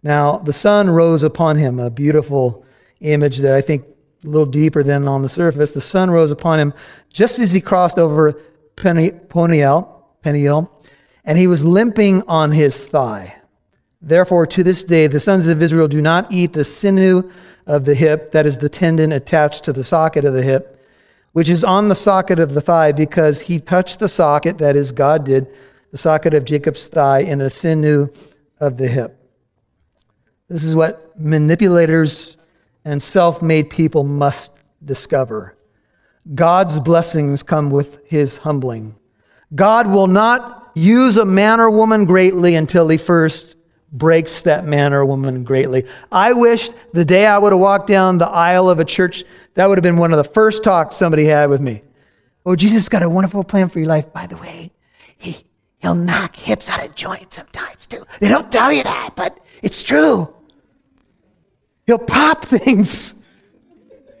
Now, 0.08 0.38
the 0.38 0.54
sun 0.54 0.88
rose 0.88 1.22
upon 1.22 1.58
him, 1.58 1.78
a 1.78 1.90
beautiful 1.90 2.64
image 3.00 3.40
that 3.40 3.54
I 3.54 3.60
think 3.60 3.84
a 4.24 4.26
little 4.26 4.46
deeper 4.46 4.82
than 4.82 5.06
on 5.06 5.20
the 5.20 5.28
surface. 5.28 5.72
The 5.72 5.82
sun 5.82 6.10
rose 6.10 6.30
upon 6.30 6.58
him 6.58 6.72
just 7.12 7.38
as 7.38 7.52
he 7.52 7.60
crossed 7.60 7.98
over 7.98 8.40
Peniel, 8.74 9.12
Peniel, 10.22 10.70
and 11.26 11.36
he 11.36 11.46
was 11.46 11.62
limping 11.62 12.22
on 12.26 12.52
his 12.52 12.82
thigh. 12.82 13.36
Therefore, 14.00 14.46
to 14.46 14.62
this 14.62 14.82
day, 14.82 15.08
the 15.08 15.20
sons 15.20 15.46
of 15.46 15.60
Israel 15.60 15.88
do 15.88 16.00
not 16.00 16.32
eat 16.32 16.54
the 16.54 16.64
sinew 16.64 17.30
of 17.66 17.84
the 17.84 17.94
hip, 17.94 18.32
that 18.32 18.46
is 18.46 18.56
the 18.56 18.70
tendon 18.70 19.12
attached 19.12 19.62
to 19.64 19.74
the 19.74 19.84
socket 19.84 20.24
of 20.24 20.32
the 20.32 20.42
hip, 20.42 20.82
which 21.32 21.50
is 21.50 21.62
on 21.62 21.88
the 21.88 21.94
socket 21.94 22.38
of 22.38 22.54
the 22.54 22.62
thigh, 22.62 22.92
because 22.92 23.40
he 23.40 23.60
touched 23.60 23.98
the 23.98 24.08
socket, 24.08 24.56
that 24.56 24.74
is, 24.74 24.90
God 24.90 25.26
did, 25.26 25.48
the 25.90 25.98
socket 25.98 26.32
of 26.32 26.46
Jacob's 26.46 26.86
thigh 26.86 27.18
in 27.18 27.40
the 27.40 27.50
sinew 27.50 28.08
of 28.58 28.78
the 28.78 28.88
hip. 28.88 29.16
This 30.48 30.64
is 30.64 30.74
what 30.74 31.18
manipulators 31.18 32.36
and 32.84 33.02
self 33.02 33.42
made 33.42 33.70
people 33.70 34.04
must 34.04 34.50
discover. 34.84 35.56
God's 36.34 36.78
blessings 36.80 37.42
come 37.42 37.70
with 37.70 38.06
his 38.06 38.36
humbling. 38.36 38.96
God 39.54 39.86
will 39.86 40.06
not 40.06 40.70
use 40.74 41.16
a 41.16 41.24
man 41.24 41.60
or 41.60 41.70
woman 41.70 42.04
greatly 42.04 42.54
until 42.54 42.88
he 42.88 42.96
first 42.96 43.56
breaks 43.92 44.42
that 44.42 44.64
man 44.64 44.92
or 44.92 45.04
woman 45.04 45.44
greatly. 45.44 45.84
I 46.12 46.32
wish 46.32 46.68
the 46.92 47.04
day 47.04 47.26
I 47.26 47.38
would 47.38 47.52
have 47.52 47.60
walked 47.60 47.86
down 47.86 48.18
the 48.18 48.28
aisle 48.28 48.68
of 48.68 48.80
a 48.80 48.84
church, 48.84 49.24
that 49.54 49.66
would 49.66 49.78
have 49.78 49.82
been 49.82 49.96
one 49.96 50.12
of 50.12 50.18
the 50.18 50.24
first 50.24 50.62
talks 50.62 50.96
somebody 50.96 51.24
had 51.24 51.48
with 51.48 51.60
me. 51.60 51.82
Oh, 52.44 52.54
Jesus 52.54 52.88
got 52.88 53.02
a 53.02 53.08
wonderful 53.08 53.44
plan 53.44 53.68
for 53.68 53.78
your 53.78 53.88
life. 53.88 54.12
By 54.12 54.26
the 54.26 54.36
way, 54.36 54.72
he, 55.16 55.44
he'll 55.78 55.94
knock 55.94 56.36
hips 56.36 56.68
out 56.68 56.84
of 56.84 56.94
joints 56.94 57.36
sometimes 57.36 57.86
too. 57.86 58.06
They 58.20 58.28
don't 58.28 58.52
tell 58.52 58.72
you 58.72 58.82
that, 58.82 59.10
but 59.16 59.38
it's 59.62 59.82
true. 59.82 60.34
He'll 61.88 61.98
pop 61.98 62.44
things. 62.44 63.14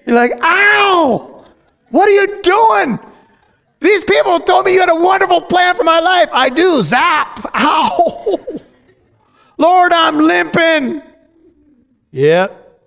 You're 0.06 0.16
like, 0.16 0.32
ow! 0.40 1.44
What 1.90 2.08
are 2.08 2.10
you 2.10 2.42
doing? 2.42 2.98
These 3.80 4.04
people 4.04 4.40
told 4.40 4.64
me 4.64 4.72
you 4.72 4.80
had 4.80 4.88
a 4.88 4.94
wonderful 4.94 5.42
plan 5.42 5.76
for 5.76 5.84
my 5.84 6.00
life. 6.00 6.30
I 6.32 6.48
do. 6.48 6.82
Zap. 6.82 7.44
Ow. 7.54 8.38
Lord, 9.58 9.92
I'm 9.92 10.18
limping. 10.18 11.02
Yep. 12.10 12.80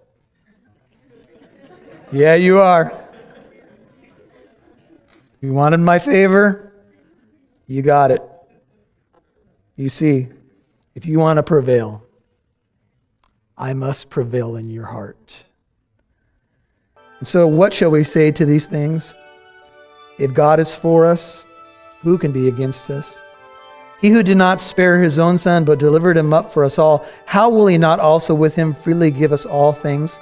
Yeah, 2.12 2.34
you 2.34 2.58
are. 2.58 3.06
You 5.42 5.54
wanted 5.54 5.80
my 5.82 6.00
favor? 6.00 6.74
You 7.68 7.84
got 7.84 8.10
it. 8.10 8.24
You 9.76 9.90
see, 9.90 10.30
if 10.96 11.06
you 11.06 11.20
want 11.20 11.38
to 11.38 11.44
prevail, 11.44 12.04
I 13.62 13.76
must 13.76 14.10
prevail 14.10 14.56
in 14.56 14.72
your 14.72 14.88
heart. 14.88 15.44
And 17.20 17.28
so, 17.28 17.46
what 17.46 17.76
shall 17.76 17.92
we 17.92 18.04
say 18.04 18.32
to 18.32 18.44
these 18.44 18.66
things? 18.66 19.14
If 20.18 20.34
God 20.34 20.60
is 20.60 20.74
for 20.74 21.06
us, 21.06 21.44
who 22.02 22.18
can 22.18 22.32
be 22.32 22.48
against 22.48 22.90
us? 22.90 23.20
He 24.02 24.10
who 24.10 24.24
did 24.24 24.38
not 24.38 24.62
spare 24.62 25.00
his 25.00 25.20
own 25.20 25.38
son, 25.38 25.64
but 25.64 25.78
delivered 25.78 26.18
him 26.18 26.34
up 26.34 26.52
for 26.52 26.66
us 26.66 26.80
all, 26.80 27.06
how 27.28 27.52
will 27.52 27.68
he 27.68 27.78
not 27.78 28.00
also 28.00 28.34
with 28.34 28.56
him 28.56 28.74
freely 28.74 29.12
give 29.12 29.32
us 29.32 29.46
all 29.46 29.74
things? 29.74 30.20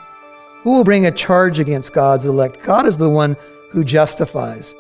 Who 0.63 0.73
will 0.73 0.83
bring 0.83 1.05
a 1.05 1.11
charge 1.11 1.61
against 1.61 1.93
God's 1.93 2.25
elect? 2.25 2.61
God 2.61 2.85
is 2.85 2.97
the 2.97 3.09
one 3.09 3.37
who 3.71 3.85
justifies. 3.85 4.75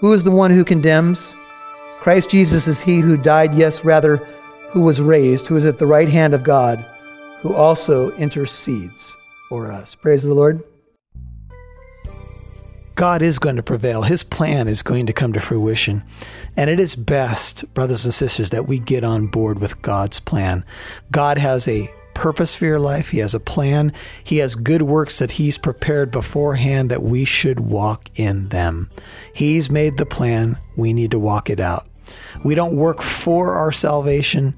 Who 0.00 0.12
is 0.12 0.24
the 0.24 0.30
one 0.30 0.50
who 0.50 0.62
condemns? 0.62 1.34
Christ 2.00 2.28
Jesus 2.28 2.68
is 2.68 2.82
he 2.82 3.00
who 3.00 3.16
died, 3.16 3.54
yes, 3.54 3.82
rather, 3.82 4.16
who 4.68 4.82
was 4.82 5.00
raised, 5.00 5.46
who 5.46 5.56
is 5.56 5.64
at 5.64 5.78
the 5.78 5.86
right 5.86 6.10
hand 6.10 6.34
of 6.34 6.44
God, 6.44 6.84
who 7.44 7.54
also 7.54 8.10
intercedes 8.12 9.16
for 9.50 9.70
us. 9.70 9.94
Praise 9.94 10.22
the 10.22 10.32
Lord. 10.32 10.64
God 12.94 13.20
is 13.20 13.38
going 13.38 13.56
to 13.56 13.62
prevail. 13.62 14.04
His 14.04 14.24
plan 14.24 14.66
is 14.66 14.82
going 14.82 15.04
to 15.04 15.12
come 15.12 15.34
to 15.34 15.40
fruition. 15.40 16.04
And 16.56 16.70
it 16.70 16.80
is 16.80 16.96
best, 16.96 17.74
brothers 17.74 18.06
and 18.06 18.14
sisters, 18.14 18.48
that 18.48 18.66
we 18.66 18.78
get 18.78 19.04
on 19.04 19.26
board 19.26 19.58
with 19.58 19.82
God's 19.82 20.20
plan. 20.20 20.64
God 21.10 21.36
has 21.36 21.68
a 21.68 21.94
purpose 22.14 22.56
for 22.56 22.64
your 22.64 22.80
life. 22.80 23.10
He 23.10 23.18
has 23.18 23.34
a 23.34 23.40
plan. 23.40 23.92
He 24.22 24.38
has 24.38 24.54
good 24.56 24.80
works 24.80 25.18
that 25.18 25.32
He's 25.32 25.58
prepared 25.58 26.10
beforehand 26.10 26.90
that 26.90 27.02
we 27.02 27.26
should 27.26 27.60
walk 27.60 28.08
in 28.14 28.48
them. 28.48 28.88
He's 29.34 29.70
made 29.70 29.98
the 29.98 30.06
plan. 30.06 30.56
We 30.78 30.94
need 30.94 31.10
to 31.10 31.18
walk 31.18 31.50
it 31.50 31.60
out. 31.60 31.86
We 32.42 32.54
don't 32.54 32.76
work 32.76 33.02
for 33.02 33.52
our 33.52 33.72
salvation, 33.72 34.54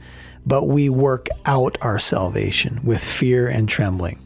but 0.47 0.65
we 0.65 0.89
work 0.89 1.29
out 1.45 1.77
our 1.83 1.99
salvation 1.99 2.81
with 2.85 3.03
fear 3.03 3.49
and 3.49 3.69
trembling. 3.69 4.19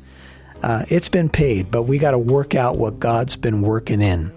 Uh, 0.63 0.85
it's 0.89 1.09
been 1.09 1.31
paid, 1.31 1.71
but 1.71 1.85
we 1.85 1.99
got 1.99 2.11
to 2.11 2.19
work 2.19 2.55
out 2.55 2.77
what 2.77 3.01
God's 3.01 3.37
been 3.37 3.63
working 3.63 4.03
in. 4.03 4.31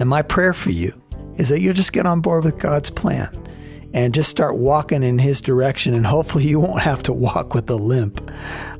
And 0.00 0.08
my 0.08 0.22
prayer 0.22 0.54
for 0.54 0.70
you 0.70 1.00
is 1.36 1.50
that 1.50 1.60
you'll 1.60 1.74
just 1.74 1.92
get 1.92 2.06
on 2.06 2.20
board 2.20 2.44
with 2.44 2.58
God's 2.58 2.88
plan 2.90 3.44
and 3.92 4.14
just 4.14 4.30
start 4.30 4.56
walking 4.56 5.02
in 5.02 5.18
his 5.18 5.40
direction. 5.40 5.94
And 5.94 6.06
hopefully, 6.06 6.44
you 6.44 6.58
won't 6.58 6.82
have 6.82 7.02
to 7.04 7.12
walk 7.12 7.54
with 7.54 7.68
a 7.68 7.76
limp 7.76 8.30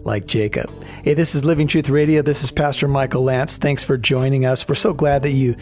like 0.05 0.27
Jacob. 0.27 0.71
Hey, 1.05 1.15
this 1.15 1.35
is 1.35 1.45
Living 1.45 1.67
Truth 1.67 1.91
Radio. 1.91 2.23
This 2.23 2.43
is 2.43 2.51
Pastor 2.51 2.89
Michael 2.89 3.23
Lance. 3.23 3.59
Thanks 3.59 3.85
for 3.85 3.99
joining 3.99 4.47
us. 4.47 4.67
We're 4.67 4.75
so 4.75 4.95
glad 4.95 5.23
that 5.23 5.33
you 5.33 5.55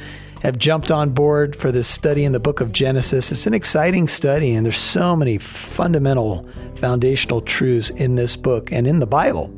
have 0.43 0.59
jumped 0.59 0.91
on 0.91 1.11
board 1.11 1.55
for 1.55 1.71
this 1.71 1.87
study 1.87 2.25
in 2.25 2.33
the 2.33 2.41
book 2.41 2.61
of 2.61 2.73
Genesis. 2.73 3.31
It's 3.31 3.47
an 3.47 3.55
exciting 3.55 4.09
study, 4.09 4.55
and 4.55 4.67
there's 4.67 4.77
so 4.77 5.15
many 5.15 5.39
fundamental, 5.39 6.49
foundational 6.75 7.41
truths 7.41 7.91
in 7.91 8.17
this 8.17 8.35
book 8.35 8.73
and 8.73 8.87
in 8.87 8.99
the 8.99 9.07
Bible. 9.07 9.57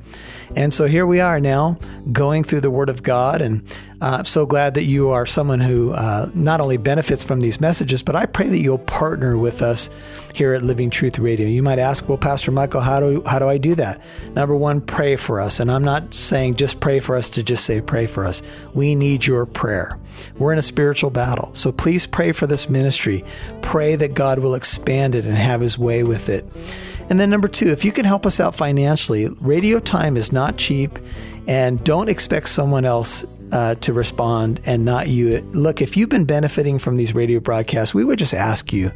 And 0.55 0.75
so 0.75 0.85
here 0.85 1.07
we 1.07 1.20
are 1.20 1.40
now 1.40 1.79
going 2.12 2.44
through 2.44 2.61
the 2.61 2.70
Word 2.70 2.90
of 2.90 3.03
God. 3.03 3.40
And 3.40 3.62
uh, 4.01 4.16
I'm 4.18 4.25
so 4.27 4.44
glad 4.44 4.75
that 4.75 4.85
you 4.85 5.09
are 5.09 5.25
someone 5.25 5.61
who 5.61 5.92
uh, 5.92 6.31
not 6.35 6.61
only 6.61 6.77
benefits 6.77 7.25
from 7.25 7.40
these 7.40 7.62
messages, 7.62 8.03
but 8.03 8.14
I 8.14 8.27
pray 8.27 8.49
that 8.49 8.59
you'll 8.59 8.79
partner 8.79 9.38
with 9.38 9.62
us 9.62 9.88
here 10.35 10.53
at 10.53 10.62
Living 10.62 10.90
Truth 10.90 11.18
Radio. 11.18 11.47
You 11.47 11.62
might 11.62 11.79
ask, 11.79 12.09
well, 12.09 12.18
Pastor 12.18 12.51
Michael, 12.51 12.81
how 12.81 13.01
do, 13.01 13.23
how 13.25 13.38
do 13.38 13.49
I 13.49 13.57
do 13.57 13.75
that? 13.77 14.03
Number 14.35 14.57
one, 14.57 14.81
pray 14.81 15.16
for 15.16 15.40
us. 15.40 15.61
And 15.61 15.70
I'm 15.70 15.85
not 15.85 16.12
saying 16.12 16.57
just 16.57 16.81
pray 16.81 16.99
for 17.01 17.16
us 17.16 17.31
to 17.31 17.42
just 17.42 17.64
say 17.64 17.81
pray 17.81 18.07
for 18.07 18.27
us. 18.27 18.42
We 18.75 18.97
need 18.97 19.27
your 19.27 19.47
prayer. 19.47 19.99
We're 20.37 20.53
in 20.53 20.59
a 20.59 20.62
spiritual 20.62 21.11
battle. 21.11 21.55
So 21.55 21.70
please 21.70 22.07
pray 22.07 22.33
for 22.33 22.49
this 22.49 22.68
ministry. 22.68 23.25
Pray 23.62 23.94
that 23.97 24.14
God 24.14 24.40
will 24.40 24.55
expand 24.55 25.14
it 25.14 25.25
and 25.25 25.37
have 25.37 25.61
his 25.61 25.79
way 25.79 26.03
with 26.03 26.29
it. 26.29 26.44
And 27.09 27.20
then 27.20 27.31
number 27.31 27.49
two, 27.49 27.68
if 27.68 27.85
you 27.85 27.92
can 27.92 28.05
help 28.05 28.27
us 28.27 28.40
out 28.40 28.55
financially, 28.55 29.29
radio 29.40 29.79
time 29.79 30.16
is 30.16 30.33
not 30.33 30.57
cheap, 30.57 30.99
and 31.47 31.85
don't 31.85 32.09
expect 32.09 32.49
someone 32.49 32.87
else 32.87 33.25
uh, 33.55 33.77
to 33.77 33.93
respond 33.93 34.61
and 34.67 34.85
not 34.85 35.07
you. 35.07 35.38
Look, 35.53 35.81
if 35.81 35.97
you've 35.97 36.09
been 36.09 36.25
benefiting 36.25 36.81
from 36.81 36.97
these 36.97 37.14
radio 37.14 37.38
broadcasts, 37.38 37.95
we 37.95 38.05
would 38.05 38.19
just 38.19 38.35
ask 38.35 38.73
you, 38.73 38.90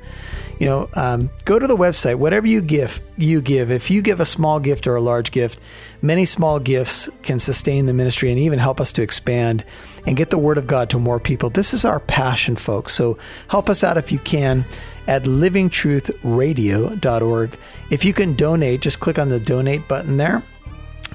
you 0.59 0.67
know, 0.67 0.89
um, 0.97 1.31
go 1.45 1.61
to 1.61 1.67
the 1.69 1.77
website. 1.77 2.17
Whatever 2.17 2.49
you 2.49 2.61
give, 2.61 3.01
you 3.17 3.41
give. 3.41 3.71
If 3.71 3.89
you 3.89 4.03
give 4.03 4.19
a 4.19 4.27
small 4.27 4.59
gift 4.59 4.89
or 4.89 4.97
a 4.97 5.01
large 5.01 5.31
gift, 5.31 5.61
many 6.03 6.25
small 6.25 6.59
gifts 6.59 7.09
can 7.23 7.39
sustain 7.39 7.87
the 7.87 7.95
ministry 7.95 8.31
and 8.31 8.39
even 8.41 8.59
help 8.59 8.81
us 8.81 8.93
to 8.95 9.03
expand 9.03 9.65
and 10.09 10.17
get 10.17 10.31
the 10.31 10.39
word 10.39 10.59
of 10.59 10.67
God 10.67 10.91
to 10.91 10.99
more 10.99 11.21
people. 11.21 11.51
This 11.51 11.73
is 11.73 11.85
our 11.85 12.01
passion, 12.01 12.57
folks. 12.57 12.95
So 12.95 13.17
help 13.49 13.71
us 13.71 13.85
out 13.85 13.97
if 13.97 14.11
you 14.11 14.19
can 14.19 14.65
at 15.07 15.23
livingtruthradio.org. 15.23 17.59
If 17.91 18.05
you 18.05 18.13
can 18.13 18.35
donate, 18.35 18.81
just 18.81 18.99
click 18.99 19.21
on 19.21 19.29
the 19.29 19.39
donate 19.39 19.87
button 19.87 20.17
there. 20.17 20.43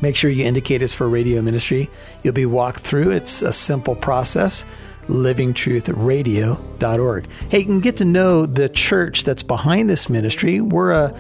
Make 0.01 0.15
sure 0.15 0.29
you 0.29 0.45
indicate 0.45 0.81
it's 0.81 0.93
for 0.93 1.07
radio 1.07 1.41
ministry. 1.41 1.89
You'll 2.23 2.33
be 2.33 2.45
walked 2.45 2.79
through. 2.79 3.11
It's 3.11 3.41
a 3.41 3.53
simple 3.53 3.95
process. 3.95 4.65
livingtruthradio.org. 5.07 7.27
Hey, 7.49 7.59
you 7.59 7.65
can 7.65 7.79
get 7.79 7.97
to 7.97 8.05
know 8.05 8.45
the 8.45 8.69
church 8.69 9.23
that's 9.23 9.43
behind 9.43 9.89
this 9.89 10.09
ministry. 10.09 10.61
We're 10.61 10.91
a 10.91 11.15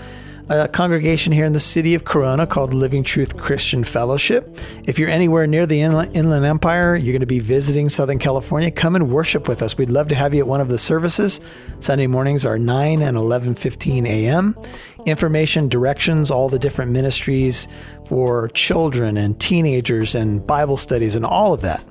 a 0.49 0.67
congregation 0.67 1.31
here 1.31 1.45
in 1.45 1.53
the 1.53 1.59
city 1.59 1.95
of 1.95 2.03
Corona 2.03 2.45
called 2.45 2.73
Living 2.73 3.01
Truth 3.01 3.37
Christian 3.37 3.85
Fellowship. 3.85 4.59
If 4.83 4.99
you're 4.99 5.07
anywhere 5.07 5.47
near 5.47 5.65
the 5.65 5.81
Inland 5.81 6.45
Empire, 6.45 6.97
you're 6.97 7.13
going 7.13 7.21
to 7.21 7.25
be 7.25 7.39
visiting 7.39 7.87
Southern 7.87 8.19
California, 8.19 8.69
come 8.69 8.97
and 8.97 9.09
worship 9.09 9.47
with 9.47 9.61
us. 9.61 9.77
We'd 9.77 9.89
love 9.89 10.09
to 10.09 10.15
have 10.15 10.33
you 10.33 10.41
at 10.41 10.47
one 10.47 10.59
of 10.59 10.67
the 10.67 10.77
services. 10.77 11.39
Sunday 11.79 12.07
mornings 12.07 12.45
are 12.45 12.59
9 12.59 13.01
and 13.01 13.15
11:15 13.15 14.05
a.m. 14.05 14.57
Information, 15.05 15.67
directions, 15.67 16.31
all 16.31 16.47
the 16.49 16.59
different 16.59 16.91
ministries 16.91 17.67
for 18.05 18.47
children 18.49 19.17
and 19.17 19.39
teenagers 19.39 20.15
and 20.15 20.45
Bible 20.47 20.77
studies 20.77 21.15
and 21.15 21.25
all 21.25 21.53
of 21.53 21.61
that 21.61 21.83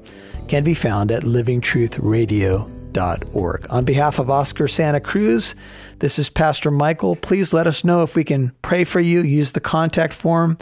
can 0.49 0.65
be 0.65 0.75
found 0.75 1.13
at 1.13 1.23
livingtruthradio.org. 1.23 3.67
On 3.71 3.85
behalf 3.85 4.19
of 4.19 4.31
Oscar 4.31 4.69
Santa 4.69 5.01
Cruz, 5.01 5.55
this 5.99 6.19
is 6.19 6.31
Pastor 6.31 6.71
Michael. 6.71 7.17
Please 7.17 7.53
let 7.53 7.67
us 7.67 7.85
know 7.85 8.03
if 8.03 8.17
we 8.17 8.25
can 8.25 8.53
pray 8.63 8.85
for 8.85 9.01
you. 9.01 9.21
Use 9.21 9.53
the 9.53 9.61
contact 9.61 10.13
form. 10.13 10.57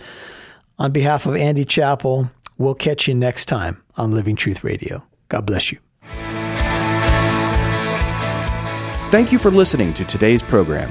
On 0.78 0.92
behalf 0.92 1.26
of 1.26 1.36
Andy 1.36 1.64
Chappell, 1.64 2.30
we'll 2.58 2.74
catch 2.74 3.06
you 3.06 3.14
next 3.14 3.46
time 3.46 3.82
on 3.96 4.12
Living 4.12 4.36
Truth 4.36 4.64
Radio. 4.64 5.04
God 5.28 5.46
bless 5.46 5.72
you. 5.72 5.78
Thank 9.10 9.32
you 9.32 9.38
for 9.38 9.50
listening 9.50 9.92
to 9.94 10.04
today's 10.04 10.42
program. 10.42 10.90